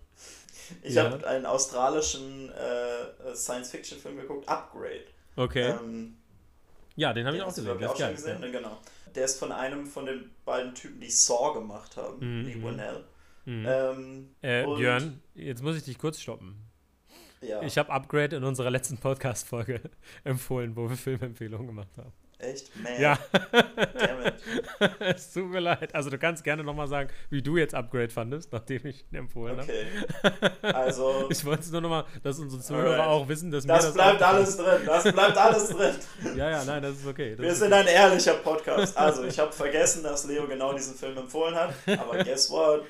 ich 0.81 0.95
Ja. 0.95 1.03
habe 1.11 1.25
einen 1.27 1.45
australischen 1.45 2.49
äh, 2.49 3.35
Science-Fiction-Film 3.35 4.17
geguckt, 4.17 4.47
Upgrade. 4.49 5.03
Okay. 5.35 5.69
Ähm, 5.83 6.17
ja, 6.95 7.13
den 7.13 7.25
habe 7.25 7.35
ich 7.37 7.41
den 7.43 7.49
auch 7.49 7.55
gesehen. 7.55 7.65
glaub 7.65 7.77
Der 7.79 7.87
ich, 7.87 7.93
auch 7.93 7.97
schon 7.97 8.15
gesehen, 8.15 8.43
Ja. 8.43 8.51
genau. 8.51 8.77
Der 9.15 9.25
ist 9.25 9.39
von 9.39 9.51
einem 9.51 9.85
von 9.85 10.05
den 10.05 10.31
beiden 10.45 10.73
Typen, 10.75 10.99
die 11.01 11.09
Saw 11.09 11.53
gemacht 11.53 11.97
haben, 11.97 12.17
Mhm, 12.41 12.45
die 12.45 12.55
mhm. 12.55 12.63
Winnell. 12.63 13.03
Mhm. 13.45 13.65
Ähm, 13.67 14.29
Äh, 14.41 14.63
Björn, 14.65 15.21
jetzt 15.35 15.63
muss 15.63 15.75
ich 15.77 15.83
dich 15.83 15.97
kurz 15.97 16.19
stoppen. 16.19 16.55
ja, 17.41 17.61
Ich 17.63 17.77
habe 17.77 17.89
Upgrade 17.91 18.35
in 18.35 18.43
unserer 18.43 18.69
letzten 18.69 18.97
Podcast-Folge 18.97 19.81
empfohlen, 20.23 20.75
wo 20.75 20.89
wir 20.89 20.95
Filmempfehlungen 20.97 21.67
gemacht 21.67 21.97
haben. 21.97 22.13
Echt, 22.43 22.75
man, 22.81 22.99
Ja, 23.01 23.17
damn 23.51 24.25
it. 24.25 24.33
es 24.99 25.31
tut 25.31 25.49
mir 25.49 25.59
leid. 25.59 25.93
Also 25.95 26.09
du 26.09 26.17
kannst 26.17 26.43
gerne 26.43 26.63
nochmal 26.63 26.87
sagen, 26.87 27.09
wie 27.29 27.41
du 27.41 27.57
jetzt 27.57 27.73
Upgrade 27.75 28.09
fandest, 28.09 28.51
nachdem 28.51 28.85
ich 28.85 29.05
ihn 29.11 29.17
empfohlen 29.17 29.59
Okay, 29.59 29.85
also 30.73 31.13
habe. 31.13 31.27
Ich 31.33 31.43
wollte 31.45 31.61
es 31.61 31.71
nur 31.71 31.81
nochmal, 31.81 32.05
dass 32.23 32.39
unsere 32.39 32.61
Zuhörer 32.61 32.91
Alright. 32.93 33.07
auch 33.07 33.27
wissen, 33.27 33.51
dass 33.51 33.65
mir 33.65 33.73
das 33.73 33.85
das 33.85 33.93
bleibt 33.93 34.21
alles 34.21 34.57
drin, 34.57 34.81
das 34.85 35.03
bleibt 35.03 35.37
alles 35.37 35.69
drin. 35.69 35.95
Ja, 36.35 36.49
ja, 36.49 36.63
nein, 36.63 36.81
das 36.81 36.97
ist 36.97 37.07
okay. 37.07 37.31
Das 37.31 37.39
Wir 37.39 37.49
ist 37.51 37.59
sind 37.59 37.73
ein 37.73 37.87
ehrlicher 37.87 38.35
Podcast. 38.35 38.95
Also, 38.97 39.23
ich 39.25 39.37
habe 39.39 39.51
vergessen, 39.51 40.03
dass 40.03 40.25
Leo 40.25 40.47
genau 40.47 40.73
diesen 40.73 40.95
Film 40.95 41.17
empfohlen 41.17 41.55
hat. 41.55 41.73
Aber 41.87 42.23
guess 42.23 42.49
what? 42.49 42.83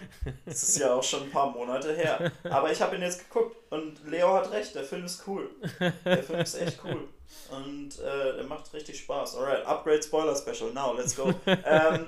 Es 0.45 0.63
ist 0.63 0.77
ja 0.79 0.93
auch 0.93 1.03
schon 1.03 1.23
ein 1.23 1.29
paar 1.31 1.49
Monate 1.51 1.93
her. 1.93 2.31
Aber 2.43 2.71
ich 2.71 2.81
habe 2.81 2.95
ihn 2.95 3.01
jetzt 3.01 3.27
geguckt 3.27 3.55
und 3.71 3.93
Leo 4.07 4.33
hat 4.33 4.51
recht, 4.51 4.75
der 4.75 4.83
Film 4.83 5.05
ist 5.05 5.23
cool. 5.27 5.49
Der 6.05 6.23
Film 6.23 6.39
ist 6.39 6.61
echt 6.61 6.79
cool. 6.83 7.07
Und 7.49 7.99
äh, 7.99 8.35
der 8.37 8.43
macht 8.45 8.73
richtig 8.73 8.99
Spaß. 8.99 9.35
Alright, 9.35 9.65
Upgrade 9.65 10.01
Spoiler 10.01 10.35
Special. 10.35 10.71
Now, 10.73 10.93
let's 10.93 11.15
go. 11.15 11.33
Ähm, 11.45 12.07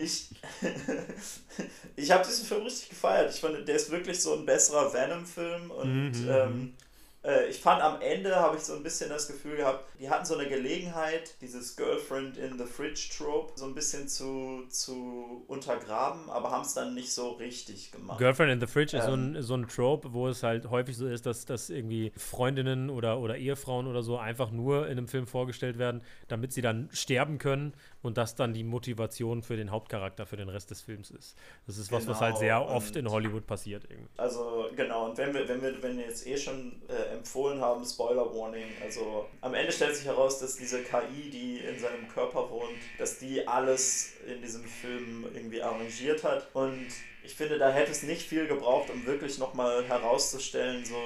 ich 0.00 0.30
ich 1.96 2.10
habe 2.10 2.24
diesen 2.24 2.44
Film 2.46 2.62
richtig 2.64 2.88
gefeiert. 2.90 3.32
Ich 3.34 3.40
fand, 3.40 3.66
der 3.68 3.76
ist 3.76 3.90
wirklich 3.90 4.20
so 4.20 4.34
ein 4.34 4.44
besserer 4.46 4.92
Venom-Film. 4.92 5.70
Und 5.70 6.12
Mhm, 6.12 6.28
ähm, 6.30 6.74
äh, 7.22 7.46
ich 7.48 7.60
fand 7.60 7.82
am 7.82 8.00
Ende 8.00 8.36
habe 8.36 8.56
ich 8.56 8.62
so 8.62 8.74
ein 8.74 8.82
bisschen 8.82 9.10
das 9.10 9.26
Gefühl 9.26 9.56
gehabt, 9.56 9.84
die 9.98 10.08
hatten 10.08 10.24
so 10.24 10.36
eine 10.36 10.48
Gelegenheit, 10.48 11.34
dieses 11.40 11.76
Girlfriend 11.76 12.36
in 12.38 12.58
the 12.58 12.64
Fridge 12.64 13.08
Trope 13.16 13.52
so 13.56 13.66
ein 13.66 13.74
bisschen 13.74 14.08
zu, 14.08 14.64
zu 14.68 15.44
untergraben, 15.46 16.30
aber 16.30 16.50
haben 16.50 16.62
es 16.62 16.74
dann 16.74 16.94
nicht 16.94 17.12
so 17.12 17.32
richtig 17.32 17.92
gemacht. 17.92 18.18
Girlfriend 18.18 18.52
in 18.52 18.60
the 18.60 18.66
Fridge 18.66 18.96
ist 18.96 19.04
so 19.04 19.12
Ähm. 19.12 19.36
ein, 19.36 19.42
so 19.42 19.54
ein 19.54 19.68
Trope, 19.68 20.12
wo 20.12 20.28
es 20.28 20.42
halt 20.42 20.70
häufig 20.70 20.96
so 20.96 21.06
ist, 21.06 21.26
dass, 21.26 21.44
dass 21.44 21.68
irgendwie 21.68 22.12
Freundinnen 22.16 22.88
oder, 22.90 23.18
oder 23.18 23.36
Ehefrauen 23.36 23.86
oder 23.86 24.02
so 24.02 24.16
einfach 24.18 24.50
nur 24.50 24.86
in 24.86 24.98
einem 24.98 25.08
Film 25.08 25.26
vorgestellt 25.26 25.78
werden, 25.78 26.02
damit 26.28 26.52
sie 26.52 26.62
dann 26.62 26.88
sterben 26.92 27.38
können 27.38 27.74
und 28.02 28.16
das 28.16 28.34
dann 28.34 28.54
die 28.54 28.64
Motivation 28.64 29.42
für 29.42 29.56
den 29.56 29.70
Hauptcharakter 29.70 30.26
für 30.26 30.36
den 30.36 30.48
Rest 30.48 30.70
des 30.70 30.80
Films 30.80 31.10
ist. 31.10 31.36
Das 31.66 31.76
ist 31.76 31.92
was, 31.92 32.06
was 32.06 32.20
halt 32.20 32.30
Genau, 32.30 32.40
sehr 32.40 32.68
oft 32.68 32.96
in 32.96 33.10
Hollywood 33.10 33.46
passiert 33.46 33.84
irgendwie. 33.88 34.08
Also 34.16 34.68
genau, 34.74 35.10
und 35.10 35.18
wenn 35.18 35.34
wir, 35.34 35.48
wenn 35.48 35.60
wir, 35.62 35.82
wenn 35.82 35.96
wir 35.98 36.04
jetzt 36.04 36.26
eh 36.26 36.36
schon 36.36 36.80
äh, 36.88 37.14
empfohlen 37.14 37.60
haben, 37.60 37.84
Spoiler 37.84 38.34
Warning, 38.34 38.68
also 38.82 39.26
am 39.40 39.54
Ende 39.54 39.72
stellt 39.72 39.94
sich 39.96 40.06
heraus, 40.06 40.38
dass 40.38 40.56
diese 40.56 40.82
KI, 40.82 41.30
die 41.30 41.58
in 41.58 41.78
seinem 41.78 42.08
Körper 42.08 42.50
wohnt, 42.50 42.70
dass 42.98 43.18
die 43.18 43.46
alles 43.46 44.14
in 44.26 44.40
diesem 44.40 44.64
Film 44.64 45.26
irgendwie 45.34 45.62
arrangiert 45.62 46.24
hat. 46.24 46.48
Und 46.54 46.86
ich 47.22 47.34
finde, 47.34 47.58
da 47.58 47.70
hätte 47.70 47.90
es 47.90 48.02
nicht 48.02 48.22
viel 48.22 48.46
gebraucht, 48.46 48.90
um 48.90 49.04
wirklich 49.06 49.38
nochmal 49.38 49.84
herauszustellen, 49.84 50.84
so 50.84 50.96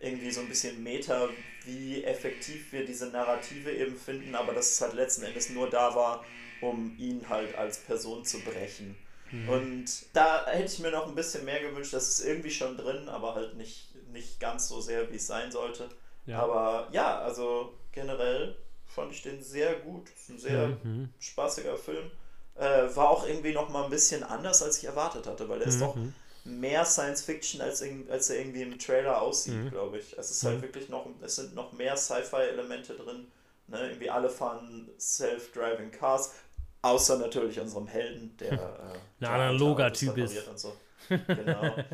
irgendwie 0.00 0.30
so 0.30 0.40
ein 0.40 0.48
bisschen 0.48 0.82
Meta, 0.82 1.28
wie 1.64 2.04
effektiv 2.04 2.72
wir 2.72 2.84
diese 2.84 3.06
Narrative 3.08 3.70
eben 3.72 3.96
finden, 3.96 4.34
aber 4.34 4.54
dass 4.54 4.70
es 4.72 4.80
halt 4.80 4.94
letzten 4.94 5.24
Endes 5.24 5.50
nur 5.50 5.68
da 5.68 5.94
war, 5.94 6.24
um 6.60 6.96
ihn 6.98 7.28
halt 7.28 7.54
als 7.54 7.78
Person 7.78 8.24
zu 8.24 8.40
brechen. 8.40 8.96
Und 9.46 9.84
da 10.14 10.46
hätte 10.46 10.72
ich 10.72 10.78
mir 10.78 10.90
noch 10.90 11.06
ein 11.06 11.14
bisschen 11.14 11.44
mehr 11.44 11.60
gewünscht, 11.60 11.92
das 11.92 12.08
ist 12.08 12.26
irgendwie 12.26 12.50
schon 12.50 12.76
drin, 12.78 13.08
aber 13.10 13.34
halt 13.34 13.56
nicht, 13.56 13.88
nicht 14.10 14.40
ganz 14.40 14.68
so 14.68 14.80
sehr, 14.80 15.10
wie 15.12 15.16
es 15.16 15.26
sein 15.26 15.52
sollte. 15.52 15.88
Ja. 16.24 16.38
Aber 16.40 16.88
ja, 16.92 17.18
also 17.20 17.74
generell 17.92 18.56
fand 18.86 19.12
ich 19.12 19.22
den 19.22 19.42
sehr 19.42 19.74
gut. 19.80 20.08
Ist 20.08 20.30
ein 20.30 20.38
sehr 20.38 20.68
Mhm. 20.82 21.10
spaßiger 21.20 21.76
Film. 21.76 22.10
Äh, 22.54 22.88
war 22.96 23.10
auch 23.10 23.26
irgendwie 23.28 23.52
noch 23.52 23.68
mal 23.68 23.84
ein 23.84 23.90
bisschen 23.90 24.22
anders, 24.24 24.62
als 24.62 24.78
ich 24.78 24.84
erwartet 24.84 25.26
hatte, 25.26 25.46
weil 25.48 25.60
er 25.60 25.68
ist 25.68 25.80
doch 25.80 25.94
Mhm. 25.96 26.14
Mehr 26.48 26.84
Science 26.84 27.22
Fiction, 27.22 27.60
als, 27.60 27.82
als 28.10 28.30
er 28.30 28.38
irgendwie 28.40 28.62
im 28.62 28.78
Trailer 28.78 29.20
aussieht, 29.22 29.54
Mhm. 29.54 29.70
glaube 29.70 29.98
ich. 29.98 30.16
Es 30.18 30.30
ist 30.30 30.44
halt 30.44 30.58
Mhm. 30.58 30.62
wirklich 30.62 30.88
noch, 30.88 31.06
es 31.22 31.36
sind 31.36 31.54
noch 31.54 31.72
mehr 31.72 31.96
Sci-Fi-Elemente 31.96 32.94
drin. 32.96 33.28
Ne? 33.66 33.80
Irgendwie 33.88 34.10
alle 34.10 34.30
fahren 34.30 34.88
Self-Driving 34.98 35.90
Cars, 35.90 36.34
außer 36.82 37.18
natürlich 37.18 37.60
unserem 37.60 37.86
Helden, 37.86 38.36
der 38.38 38.52
äh, 39.20 39.24
Ein 39.24 39.26
analoger 39.26 39.92
Typ 39.92 40.16
ist. 40.18 40.58
so. 40.58 40.72
Genau. 41.34 41.84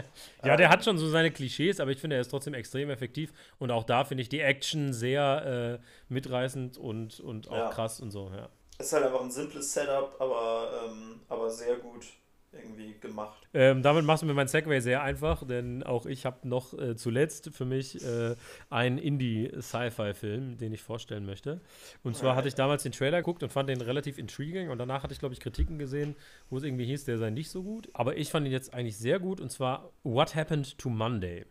Ja, 0.43 0.57
der 0.57 0.69
Ähm, 0.69 0.71
hat 0.71 0.85
schon 0.85 0.99
so 0.99 1.09
seine 1.09 1.31
Klischees, 1.31 1.81
aber 1.81 1.90
ich 1.90 1.99
finde, 2.01 2.17
er 2.17 2.23
ist 2.23 2.29
trotzdem 2.31 2.55
extrem 2.55 2.90
effektiv. 2.90 3.33
Und 3.59 3.71
auch 3.71 3.85
da 3.85 4.05
finde 4.05 4.23
ich 4.23 4.29
die 4.29 4.40
Action 4.40 4.93
sehr 4.93 5.81
äh, 5.81 6.12
mitreißend 6.12 6.79
und, 6.79 7.21
und 7.21 7.49
auch 7.49 7.55
Ja. 7.57 7.69
krass 7.69 8.01
und 8.01 8.11
so, 8.11 8.31
ja. 8.35 8.49
ist 8.79 8.93
halt 8.93 9.05
einfach 9.05 9.21
ein 9.23 9.31
simples 9.31 9.73
Setup, 9.73 10.17
aber, 10.21 10.85
ähm, 10.87 11.21
aber 11.29 11.51
sehr 11.51 11.77
gut 11.77 12.07
irgendwie 12.55 12.95
gemacht. 13.01 13.47
Ähm, 13.53 13.83
damit 13.83 14.05
machst 14.05 14.23
du 14.23 14.27
mir 14.27 14.35
mein 14.35 14.49
Segway 14.49 14.81
sehr 14.81 15.03
einfach, 15.03 15.47
denn 15.47 15.83
auch 15.83 16.07
ich 16.07 16.27
habe 16.27 16.49
noch 16.49 16.77
äh, 16.79 16.97
zuletzt 16.97 17.51
für 17.53 17.64
mich 17.64 18.05
äh, 18.05 18.35
einen 18.71 18.99
Indie-Sci-Fi-Film, 18.99 20.57
den 20.57 20.73
ich 20.73 20.83
vorstellen 20.83 21.27
möchte. 21.27 21.61
Und 22.03 22.17
zwar 22.17 22.37
hatte 22.37 22.49
ich 22.49 22.55
damals 22.55 22.83
den 22.83 22.93
Trailer 22.93 23.19
geguckt 23.19 23.43
und 23.43 23.51
fand 23.51 23.69
den 23.69 23.81
relativ 23.81 24.19
intriguing 24.19 24.71
und 24.71 24.79
danach 24.79 25.03
hatte 25.03 25.12
ich, 25.12 25.21
glaube 25.21 25.35
ich, 25.35 25.40
Kritiken 25.40 25.79
gesehen, 25.79 26.17
wo 26.51 26.57
es 26.57 26.64
irgendwie 26.64 26.87
hieß, 26.87 27.05
der 27.05 27.19
sei 27.19 27.31
nicht 27.31 27.51
so 27.51 27.62
gut. 27.62 27.88
Aber 27.93 28.17
ich 28.17 28.31
fand 28.31 28.47
ihn 28.47 28.53
jetzt 28.53 28.75
eigentlich 28.75 28.97
sehr 28.97 29.19
gut 29.19 29.40
und 29.40 29.51
zwar 29.51 29.93
What 30.03 30.35
Happened 30.35 30.79
to 30.79 30.88
Monday? 30.88 31.45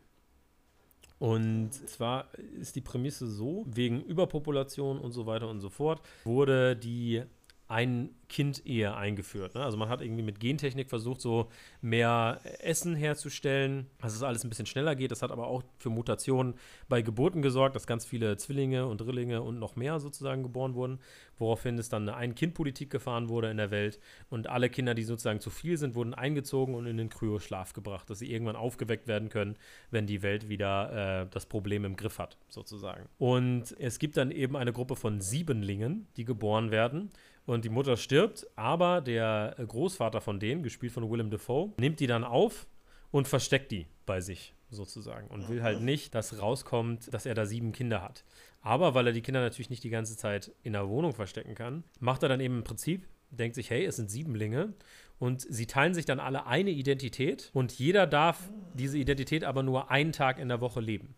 Und 1.20 1.72
zwar 1.88 2.28
ist 2.60 2.76
die 2.76 2.82
Prämisse 2.82 3.28
so, 3.28 3.66
wegen 3.66 4.02
Überpopulation 4.02 5.00
und 5.00 5.14
so 5.14 5.26
weiter 5.26 5.48
und 5.48 5.62
so 5.62 5.70
fort, 5.70 6.02
wurde 6.26 6.76
die 6.76 7.24
Ein-Kind-Ehe 7.68 8.96
eingeführt. 8.96 9.56
Ne? 9.56 9.64
Also 9.64 9.78
man 9.78 9.90
hat 9.90 10.02
irgendwie 10.02 10.24
mit 10.24 10.40
Gentechnik 10.40 10.90
versucht, 10.90 11.22
so 11.22 11.50
mehr 11.82 12.40
Essen 12.60 12.96
herzustellen, 12.96 13.88
dass 14.00 14.14
es 14.14 14.22
alles 14.22 14.44
ein 14.44 14.50
bisschen 14.50 14.66
schneller 14.66 14.96
geht. 14.96 15.12
Das 15.12 15.22
hat 15.22 15.32
aber 15.32 15.48
auch 15.48 15.64
für 15.80 15.90
Mutationen 15.90 16.56
bei 16.90 17.02
Geburten 17.02 17.42
gesorgt, 17.42 17.76
dass 17.76 17.88
ganz 17.88 18.06
viele 18.06 18.38
Zwillinge 18.38 18.86
und 18.86 19.00
Drillinge 19.00 19.42
und 19.42 19.60
noch 19.60 19.76
mehr 19.76 20.00
sozusagen 20.00 20.44
geboren 20.44 20.76
wurden, 20.76 21.00
woraufhin 21.38 21.78
es 21.78 21.90
dann 21.90 22.08
eine 22.08 22.18
Ein-Kind-Politik 22.18 22.90
gefahren 22.90 23.30
wurde 23.30 23.50
in 23.50 23.58
der 23.58 23.72
Welt 23.72 24.00
und 24.30 24.48
alle 24.48 24.70
Kinder, 24.70 24.94
die 24.94 25.04
sozusagen 25.04 25.40
zu 25.40 25.50
viel 25.50 25.78
sind, 25.78 25.96
wurden 25.96 26.14
eingezogen 26.14 26.76
und 26.76 26.86
in 26.86 26.98
den 26.98 27.10
Kryoschlaf 27.10 27.74
gebracht, 27.74 28.10
dass 28.10 28.20
sie 28.20 28.32
irgendwann 28.32 28.56
aufgeweckt 28.56 29.08
werden 29.08 29.30
können, 29.30 29.56
wenn 29.90 30.06
die 30.06 30.22
Welt 30.22 30.50
wieder 30.50 31.24
äh, 31.24 31.28
das 31.32 31.46
Problem 31.46 31.86
im 31.86 31.96
Griff 31.96 32.20
hat, 32.20 32.38
sozusagen. 32.50 33.08
Und 33.18 33.76
es 33.80 34.00
gibt 34.00 34.18
dann 34.18 34.32
eben 34.32 34.56
eine 34.56 34.74
Gruppe 34.74 34.96
von 34.96 35.22
Siebenlingen, 35.22 36.08
die 36.18 36.26
geboren 36.26 36.72
werden. 36.72 37.12
Und 37.46 37.66
die 37.66 37.70
Mutter 37.70 37.98
stirbt, 37.98 38.48
aber 38.56 39.02
der 39.02 39.56
Großvater 39.58 40.22
von 40.22 40.40
denen, 40.40 40.64
gespielt 40.64 40.94
von 40.94 41.10
Willem 41.10 41.30
Dafoe, 41.30 41.74
nimmt 41.78 42.00
die 42.00 42.08
dann 42.08 42.24
auf 42.24 42.68
und 43.12 43.28
versteckt 43.28 43.72
die 43.72 43.86
bei 44.06 44.22
sich 44.22 44.54
sozusagen 44.70 45.28
und 45.28 45.50
will 45.50 45.62
halt 45.62 45.82
nicht, 45.82 46.16
dass 46.16 46.42
rauskommt, 46.42 47.14
dass 47.14 47.26
er 47.26 47.36
da 47.36 47.46
sieben 47.46 47.72
Kinder 47.72 48.02
hat. 48.02 48.24
Aber 48.62 48.96
weil 48.96 49.08
er 49.08 49.14
die 49.14 49.22
Kinder 49.22 49.42
natürlich 49.42 49.70
nicht 49.70 49.84
die 49.84 49.90
ganze 49.90 50.18
Zeit 50.18 50.52
in 50.64 50.74
der 50.74 50.90
Wohnung 50.90 51.14
verstecken 51.14 51.54
kann, 51.54 51.84
macht 52.00 52.24
er 52.24 52.30
dann 52.30 52.40
eben 52.40 52.58
im 52.58 52.64
Prinzip, 52.64 53.08
denkt 53.30 53.56
sich, 53.56 53.70
hey, 53.70 53.86
es 53.86 53.98
sind 53.98 54.10
Siebenlinge 54.10 54.74
und 55.20 55.42
sie 55.42 55.68
teilen 55.68 55.94
sich 55.94 56.06
dann 56.06 56.20
alle 56.20 56.46
eine 56.46 56.72
Identität 56.72 57.52
und 57.54 57.74
jeder 57.74 58.08
darf 58.08 58.50
diese 58.74 58.98
Identität 58.98 59.44
aber 59.44 59.64
nur 59.64 59.92
einen 59.92 60.12
Tag 60.12 60.40
in 60.40 60.48
der 60.48 60.62
Woche 60.62 60.80
leben. 60.80 61.16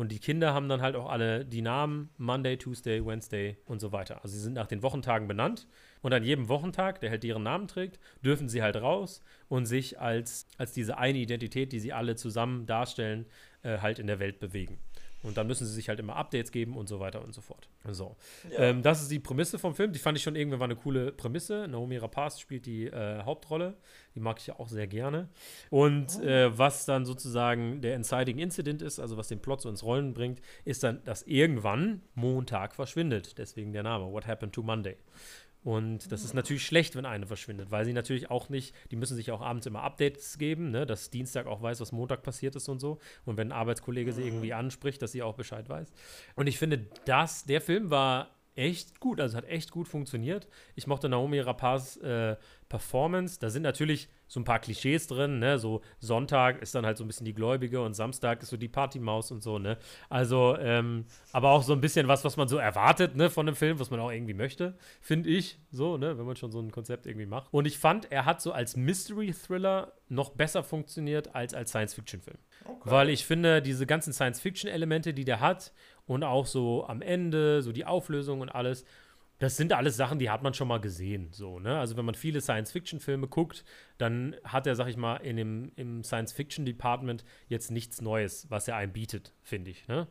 Und 0.00 0.12
die 0.12 0.18
Kinder 0.18 0.54
haben 0.54 0.70
dann 0.70 0.80
halt 0.80 0.96
auch 0.96 1.10
alle 1.10 1.44
die 1.44 1.60
Namen 1.60 2.08
Monday, 2.16 2.56
Tuesday, 2.56 3.04
Wednesday 3.04 3.58
und 3.66 3.82
so 3.82 3.92
weiter. 3.92 4.22
Also 4.22 4.34
sie 4.34 4.40
sind 4.40 4.54
nach 4.54 4.66
den 4.66 4.82
Wochentagen 4.82 5.28
benannt 5.28 5.66
und 6.00 6.14
an 6.14 6.24
jedem 6.24 6.48
Wochentag, 6.48 7.00
der 7.00 7.10
halt 7.10 7.22
deren 7.22 7.42
Namen 7.42 7.68
trägt, 7.68 8.00
dürfen 8.24 8.48
sie 8.48 8.62
halt 8.62 8.76
raus 8.76 9.22
und 9.48 9.66
sich 9.66 10.00
als, 10.00 10.46
als 10.56 10.72
diese 10.72 10.96
eine 10.96 11.18
Identität, 11.18 11.70
die 11.70 11.80
sie 11.80 11.92
alle 11.92 12.16
zusammen 12.16 12.64
darstellen, 12.64 13.26
äh, 13.62 13.76
halt 13.80 13.98
in 13.98 14.06
der 14.06 14.20
Welt 14.20 14.40
bewegen. 14.40 14.78
Und 15.22 15.36
dann 15.36 15.46
müssen 15.46 15.66
sie 15.66 15.72
sich 15.72 15.88
halt 15.88 16.00
immer 16.00 16.16
Updates 16.16 16.50
geben 16.50 16.76
und 16.76 16.88
so 16.88 16.98
weiter 16.98 17.22
und 17.22 17.34
so 17.34 17.40
fort. 17.40 17.68
So. 17.90 18.16
Ja. 18.50 18.60
Ähm, 18.60 18.82
das 18.82 19.02
ist 19.02 19.10
die 19.10 19.18
Prämisse 19.18 19.58
vom 19.58 19.74
Film. 19.74 19.92
Die 19.92 19.98
fand 19.98 20.16
ich 20.16 20.24
schon 20.24 20.34
irgendwie 20.34 20.58
war 20.58 20.64
eine 20.64 20.76
coole 20.76 21.12
Prämisse. 21.12 21.66
Naomi 21.68 21.98
Rapaz 21.98 22.40
spielt 22.40 22.64
die 22.64 22.86
äh, 22.86 23.22
Hauptrolle. 23.22 23.76
Die 24.14 24.20
mag 24.20 24.38
ich 24.38 24.46
ja 24.46 24.58
auch 24.58 24.68
sehr 24.68 24.86
gerne. 24.86 25.28
Und 25.68 26.20
äh, 26.22 26.56
was 26.56 26.86
dann 26.86 27.04
sozusagen 27.04 27.82
der 27.82 27.96
Inciting 27.96 28.38
Incident 28.38 28.80
ist, 28.80 28.98
also 28.98 29.16
was 29.18 29.28
den 29.28 29.40
Plot 29.40 29.60
so 29.60 29.68
ins 29.68 29.82
Rollen 29.82 30.14
bringt, 30.14 30.40
ist 30.64 30.82
dann, 30.82 31.04
dass 31.04 31.22
irgendwann 31.22 32.00
Montag 32.14 32.74
verschwindet. 32.74 33.36
Deswegen 33.36 33.72
der 33.72 33.82
Name. 33.82 34.10
What 34.10 34.26
happened 34.26 34.54
to 34.54 34.62
Monday? 34.62 34.96
Und 35.62 36.10
das 36.10 36.24
ist 36.24 36.32
natürlich 36.32 36.64
schlecht, 36.64 36.96
wenn 36.96 37.04
eine 37.04 37.26
verschwindet, 37.26 37.70
weil 37.70 37.84
sie 37.84 37.92
natürlich 37.92 38.30
auch 38.30 38.48
nicht, 38.48 38.74
die 38.90 38.96
müssen 38.96 39.14
sich 39.14 39.30
auch 39.30 39.42
abends 39.42 39.66
immer 39.66 39.82
Updates 39.82 40.38
geben, 40.38 40.70
ne, 40.70 40.86
dass 40.86 41.10
Dienstag 41.10 41.46
auch 41.46 41.60
weiß, 41.60 41.80
was 41.80 41.92
Montag 41.92 42.22
passiert 42.22 42.56
ist 42.56 42.68
und 42.68 42.80
so. 42.80 42.98
Und 43.26 43.36
wenn 43.36 43.48
ein 43.48 43.58
Arbeitskollege 43.58 44.12
sie 44.12 44.22
irgendwie 44.22 44.54
anspricht, 44.54 45.02
dass 45.02 45.12
sie 45.12 45.22
auch 45.22 45.34
Bescheid 45.34 45.68
weiß. 45.68 45.92
Und 46.34 46.46
ich 46.46 46.58
finde, 46.58 46.86
das, 47.04 47.44
der 47.44 47.60
Film 47.60 47.90
war 47.90 48.39
echt 48.54 49.00
gut, 49.00 49.20
also 49.20 49.36
hat 49.36 49.44
echt 49.46 49.70
gut 49.70 49.88
funktioniert. 49.88 50.48
Ich 50.74 50.86
mochte 50.86 51.08
Naomi 51.08 51.40
Rapaz 51.40 51.96
äh, 51.98 52.36
Performance. 52.68 53.38
Da 53.40 53.50
sind 53.50 53.62
natürlich 53.62 54.08
so 54.26 54.38
ein 54.38 54.44
paar 54.44 54.60
Klischees 54.60 55.08
drin, 55.08 55.40
ne? 55.40 55.58
So 55.58 55.82
Sonntag 55.98 56.62
ist 56.62 56.74
dann 56.74 56.86
halt 56.86 56.96
so 56.96 57.04
ein 57.04 57.08
bisschen 57.08 57.24
die 57.24 57.34
Gläubige 57.34 57.82
und 57.82 57.94
Samstag 57.94 58.42
ist 58.42 58.50
so 58.50 58.56
die 58.56 58.68
Partymaus 58.68 59.32
und 59.32 59.42
so, 59.42 59.58
ne? 59.58 59.76
Also, 60.08 60.56
ähm, 60.58 61.04
aber 61.32 61.50
auch 61.50 61.64
so 61.64 61.72
ein 61.72 61.80
bisschen 61.80 62.06
was, 62.06 62.24
was 62.24 62.36
man 62.36 62.46
so 62.48 62.56
erwartet, 62.56 63.16
ne, 63.16 63.28
von 63.28 63.48
einem 63.48 63.56
Film, 63.56 63.80
was 63.80 63.90
man 63.90 63.98
auch 63.98 64.12
irgendwie 64.12 64.34
möchte, 64.34 64.76
finde 65.00 65.30
ich, 65.30 65.58
so, 65.72 65.96
ne, 65.96 66.16
wenn 66.16 66.26
man 66.26 66.36
schon 66.36 66.52
so 66.52 66.60
ein 66.60 66.70
Konzept 66.70 67.06
irgendwie 67.06 67.26
macht. 67.26 67.48
Und 67.52 67.66
ich 67.66 67.78
fand, 67.78 68.12
er 68.12 68.24
hat 68.24 68.40
so 68.40 68.52
als 68.52 68.76
Mystery-Thriller 68.76 69.92
noch 70.08 70.30
besser 70.30 70.62
funktioniert 70.62 71.34
als 71.34 71.52
als 71.54 71.70
Science-Fiction-Film. 71.70 72.38
Weil 72.84 73.08
ich 73.08 73.24
finde, 73.24 73.62
diese 73.62 73.86
ganzen 73.86 74.12
Science-Fiction-Elemente, 74.12 75.12
die 75.12 75.24
der 75.24 75.40
hat 75.40 75.72
und 76.10 76.24
auch 76.24 76.46
so 76.46 76.88
am 76.88 77.02
Ende, 77.02 77.62
so 77.62 77.70
die 77.70 77.84
Auflösung 77.84 78.40
und 78.40 78.48
alles, 78.48 78.84
das 79.38 79.56
sind 79.56 79.72
alles 79.72 79.96
Sachen, 79.96 80.18
die 80.18 80.28
hat 80.28 80.42
man 80.42 80.54
schon 80.54 80.66
mal 80.66 80.80
gesehen. 80.80 81.28
So, 81.30 81.60
ne? 81.60 81.78
Also 81.78 81.96
wenn 81.96 82.04
man 82.04 82.16
viele 82.16 82.40
Science-Fiction-Filme 82.40 83.28
guckt, 83.28 83.64
dann 83.96 84.34
hat 84.42 84.66
er, 84.66 84.74
sag 84.74 84.88
ich 84.88 84.96
mal, 84.96 85.18
in 85.18 85.36
dem, 85.36 85.70
im 85.76 86.02
Science-Fiction-Department 86.02 87.24
jetzt 87.46 87.70
nichts 87.70 88.00
Neues, 88.00 88.50
was 88.50 88.66
er 88.66 88.74
einem 88.74 88.92
bietet, 88.92 89.32
finde 89.40 89.70
ich. 89.70 89.86
Ne? 89.86 90.08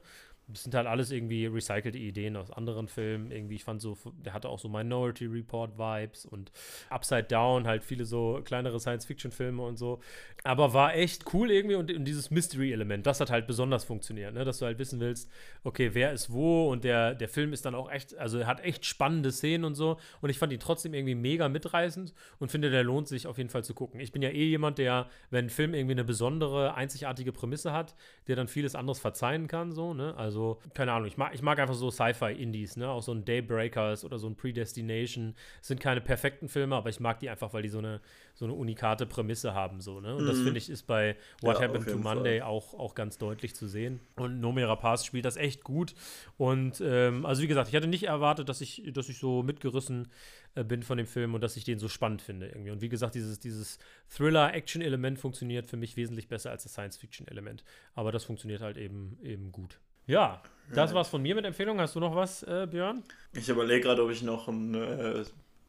Das 0.52 0.64
sind 0.64 0.76
halt 0.76 0.88
alles 0.88 1.12
irgendwie 1.12 1.46
recycelte 1.46 1.98
Ideen 1.98 2.36
aus 2.36 2.52
anderen 2.52 2.88
Filmen. 2.88 3.32
Irgendwie, 3.32 3.56
ich 3.56 3.64
fand 3.64 3.82
so, 3.82 3.98
der 4.26 4.34
hatte 4.34 4.50
auch 4.50 4.60
so 4.60 4.68
Minority 4.68 5.26
Report 5.26 5.78
Vibes 5.78 6.26
und 6.26 6.52
Upside 6.90 7.24
Down, 7.24 7.68
halt 7.68 7.84
viele 7.84 8.06
so 8.06 8.42
kleinere 8.44 8.80
Science-Fiction-Filme 8.80 9.62
und 9.62 9.78
so. 9.78 10.00
Aber 10.44 10.74
war 10.74 10.96
echt 10.96 11.34
cool 11.34 11.52
irgendwie 11.52 11.76
und, 11.76 11.92
und 11.92 12.06
dieses 12.06 12.32
Mystery-Element, 12.32 13.06
das 13.06 13.20
hat 13.20 13.30
halt 13.30 13.48
besonders 13.48 13.84
funktioniert, 13.84 14.34
ne? 14.34 14.46
dass 14.46 14.60
du 14.60 14.66
halt 14.66 14.80
wissen 14.80 15.00
willst, 15.00 15.30
okay, 15.64 15.92
wer 15.94 16.14
ist 16.14 16.32
wo 16.32 16.72
und 16.72 16.84
der, 16.84 17.14
der 17.14 17.30
Film 17.30 17.54
ist 17.54 17.66
dann 17.66 17.76
auch 17.76 17.92
echt, 17.92 18.18
also 18.18 18.40
er 18.40 18.48
hat 18.48 18.64
echt 18.64 18.86
spannende 18.86 19.32
Szenen 19.32 19.66
und 19.66 19.76
so. 19.76 19.98
Und 20.22 20.30
ich 20.30 20.40
fand 20.40 20.54
ihn 20.54 20.60
trotzdem 20.60 20.94
irgendwie 20.94 21.16
mega 21.16 21.50
mitreißend 21.50 22.14
und 22.40 22.52
finde, 22.52 22.70
der 22.70 22.84
lohnt 22.84 23.08
sich 23.08 23.28
auf 23.28 23.38
jeden 23.38 23.50
Fall 23.50 23.64
zu 23.64 23.74
gucken. 23.74 24.00
Ich 24.00 24.12
bin 24.12 24.22
ja 24.22 24.30
eh 24.30 24.46
jemand, 24.46 24.78
der, 24.78 25.08
wenn 25.30 25.46
ein 25.46 25.50
Film 25.50 25.74
irgendwie 25.74 25.94
eine 25.94 26.04
besondere, 26.04 26.74
einzigartige 26.76 27.32
Prämisse 27.32 27.74
hat, 27.74 27.96
der 28.28 28.36
dann 28.36 28.48
vieles 28.48 28.76
anderes 28.76 29.00
verzeihen 29.00 29.48
kann, 29.48 29.72
so, 29.72 29.94
ne? 29.94 30.16
Also, 30.18 30.39
keine 30.74 30.92
Ahnung, 30.92 31.08
ich 31.08 31.18
mag, 31.18 31.34
ich 31.34 31.42
mag 31.42 31.60
einfach 31.60 31.76
so 31.76 31.92
Sci-Fi-Indies, 31.92 32.78
ne? 32.78 32.90
Auch 32.90 33.02
so 33.02 33.12
ein 33.12 33.26
Daybreakers 33.26 34.04
oder 34.04 34.18
so 34.20 34.28
ein 34.28 34.36
Predestination. 34.36 35.36
Das 35.60 35.68
sind 35.68 35.80
keine 35.80 36.02
perfekten 36.02 36.48
Filme, 36.48 36.76
aber 36.76 36.90
ich 36.90 37.00
mag 37.00 37.20
die 37.20 37.30
einfach, 37.30 37.54
weil 37.54 37.64
die 37.64 37.70
so 37.70 37.80
eine, 37.80 38.02
so 38.34 38.46
eine 38.46 38.54
unikate 38.54 39.06
Prämisse 39.06 39.54
haben, 39.54 39.82
so, 39.82 40.00
ne? 40.00 40.16
Und 40.16 40.26
das 40.26 40.40
finde 40.40 40.58
ich 40.58 40.70
ist 40.70 40.84
bei 40.84 41.16
What 41.42 41.60
Ja, 41.60 41.68
Happened 41.68 41.88
to 41.88 41.98
Monday 41.98 42.42
auch, 42.42 42.74
auch 42.74 42.96
ganz 42.96 43.18
deutlich 43.18 43.56
zu 43.56 43.68
sehen. 43.68 44.00
Und 44.16 44.40
Nomi 44.40 44.64
Rapaz 44.64 45.06
spielt 45.06 45.26
das 45.26 45.36
echt 45.36 45.64
gut. 45.64 45.94
Und 46.38 46.82
ähm, 46.82 47.26
also 47.26 47.42
wie 47.42 47.48
gesagt, 47.48 47.70
ich 47.70 47.76
hatte 47.76 47.88
nicht 47.88 48.04
erwartet, 48.04 48.50
dass 48.50 48.62
ich, 48.62 48.84
dass 48.94 49.10
ich 49.10 49.18
so 49.18 49.44
mitgerissen 49.44 50.08
äh, 50.56 50.64
bin 50.64 50.84
von 50.84 50.98
dem 50.98 51.08
Film 51.08 51.34
und 51.34 51.42
dass 51.42 51.58
ich 51.58 51.64
den 51.64 51.80
so 51.80 51.88
spannend 51.88 52.22
finde 52.22 52.48
irgendwie. 52.48 52.72
Und 52.72 52.82
wie 52.82 52.90
gesagt, 52.90 53.16
dieses, 53.16 53.40
dieses 53.40 53.78
Thriller-Action-Element 54.10 55.20
funktioniert 55.20 55.68
für 55.68 55.78
mich 55.78 55.96
wesentlich 55.96 56.28
besser 56.28 56.52
als 56.52 56.64
das 56.64 56.74
Science-Fiction-Element. 56.74 57.64
Aber 57.94 58.12
das 58.12 58.24
funktioniert 58.24 58.62
halt 58.62 58.78
eben, 58.78 59.18
eben 59.24 59.52
gut. 59.52 59.80
Ja, 60.10 60.42
das 60.74 60.92
war's 60.94 61.08
von 61.08 61.22
mir 61.22 61.36
mit 61.36 61.46
Empfehlungen. 61.46 61.80
Hast 61.82 61.96
du 61.96 62.00
noch 62.00 62.16
was, 62.16 62.42
äh, 62.44 62.68
Björn? 62.70 63.04
Ich 63.34 63.48
überlege 63.48 63.82
gerade, 63.82 64.04
ob 64.04 64.10
ich 64.10 64.24
noch 64.24 64.48
einen 64.48 64.74
äh, 64.74 65.24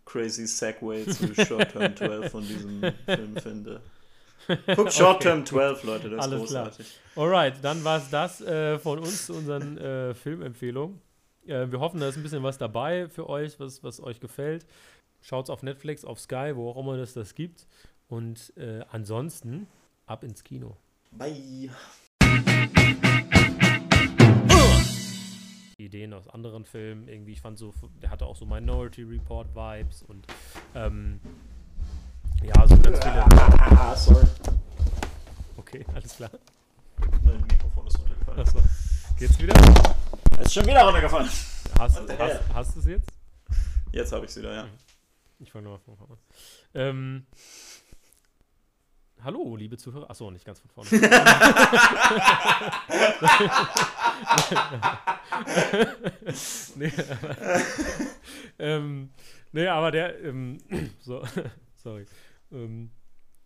crazy 0.06 0.46
Segway 0.46 1.06
zu 1.06 1.34
Short 1.44 1.70
Term 1.72 1.94
12 1.94 2.30
von 2.30 2.42
diesem 2.46 2.80
Film 3.04 3.36
finde. 3.36 3.80
Guck 4.74 4.90
Short 4.90 5.22
Term 5.22 5.44
12, 5.44 5.84
Leute, 5.84 6.08
das 6.08 6.24
Alles 6.24 6.42
ist 6.44 6.48
klar. 6.50 6.64
großartig. 6.64 6.98
Alright, 7.16 7.54
dann 7.62 7.84
war's 7.84 8.08
das 8.08 8.40
äh, 8.40 8.78
von 8.78 8.98
uns 9.00 9.26
zu 9.26 9.34
unseren 9.34 9.76
äh, 9.76 10.14
Filmempfehlungen. 10.14 11.02
Äh, 11.46 11.70
wir 11.70 11.80
hoffen, 11.80 12.00
da 12.00 12.08
ist 12.08 12.16
ein 12.16 12.22
bisschen 12.22 12.42
was 12.42 12.56
dabei 12.56 13.08
für 13.10 13.28
euch, 13.28 13.60
was, 13.60 13.84
was 13.84 14.02
euch 14.02 14.20
gefällt. 14.20 14.66
Schaut's 15.20 15.50
auf 15.50 15.62
Netflix, 15.62 16.02
auf 16.06 16.18
Sky, 16.18 16.52
wo 16.54 16.70
auch 16.70 16.78
immer 16.78 16.94
es 16.94 17.12
das 17.12 17.34
gibt. 17.34 17.66
Und 18.08 18.54
äh, 18.56 18.80
ansonsten 18.90 19.68
ab 20.06 20.24
ins 20.24 20.42
Kino. 20.44 20.78
Bye. 21.12 21.68
Ideen 25.90 26.14
aus 26.14 26.28
anderen 26.28 26.64
Filmen. 26.64 27.08
Irgendwie, 27.08 27.32
ich 27.32 27.40
fand 27.40 27.58
so, 27.58 27.74
der 28.00 28.10
hatte 28.10 28.24
auch 28.24 28.36
so 28.36 28.46
Minority 28.46 29.02
Report 29.02 29.48
Vibes 29.56 30.02
und 30.02 30.24
ähm, 30.76 31.18
ja, 32.44 32.66
so 32.68 32.78
ganz 32.78 32.98
viele. 33.04 33.24
Ah, 33.26 33.96
sorry. 33.96 34.24
Okay, 35.56 35.84
alles 35.92 36.14
klar. 36.14 36.30
Mein 37.24 37.40
Mikrofon 37.40 37.86
ist 37.88 37.98
runtergefallen. 37.98 38.40
Achso. 38.40 38.60
Geht's 39.18 39.38
wieder? 39.40 39.54
Ist 40.40 40.54
schon 40.54 40.64
wieder 40.64 40.84
runtergefallen. 40.84 41.28
Hast, 41.78 41.98
hast, 41.98 42.54
hast 42.54 42.76
du 42.76 42.80
es 42.80 42.86
jetzt? 42.86 43.08
Jetzt 43.90 44.12
habe 44.12 44.24
ich 44.24 44.30
es 44.30 44.36
wieder, 44.36 44.54
ja. 44.54 44.68
Ich 45.40 45.50
fange 45.50 45.64
nochmal 45.64 45.80
von 45.80 45.96
vorne 45.96 46.12
an. 46.12 46.18
Ähm, 46.74 47.26
hallo, 49.22 49.56
liebe 49.56 49.76
Zuhörer. 49.76 50.08
Achso, 50.10 50.30
nicht 50.30 50.44
ganz 50.44 50.60
von 50.60 50.70
vorne. 50.70 50.90
nee, 56.76 56.92
aber, 57.10 57.62
ähm, 58.58 59.10
nee, 59.52 59.66
aber 59.66 59.90
der, 59.90 60.22
ähm, 60.24 60.58
so, 61.00 61.22
sorry. 61.76 62.06
Ähm, 62.52 62.90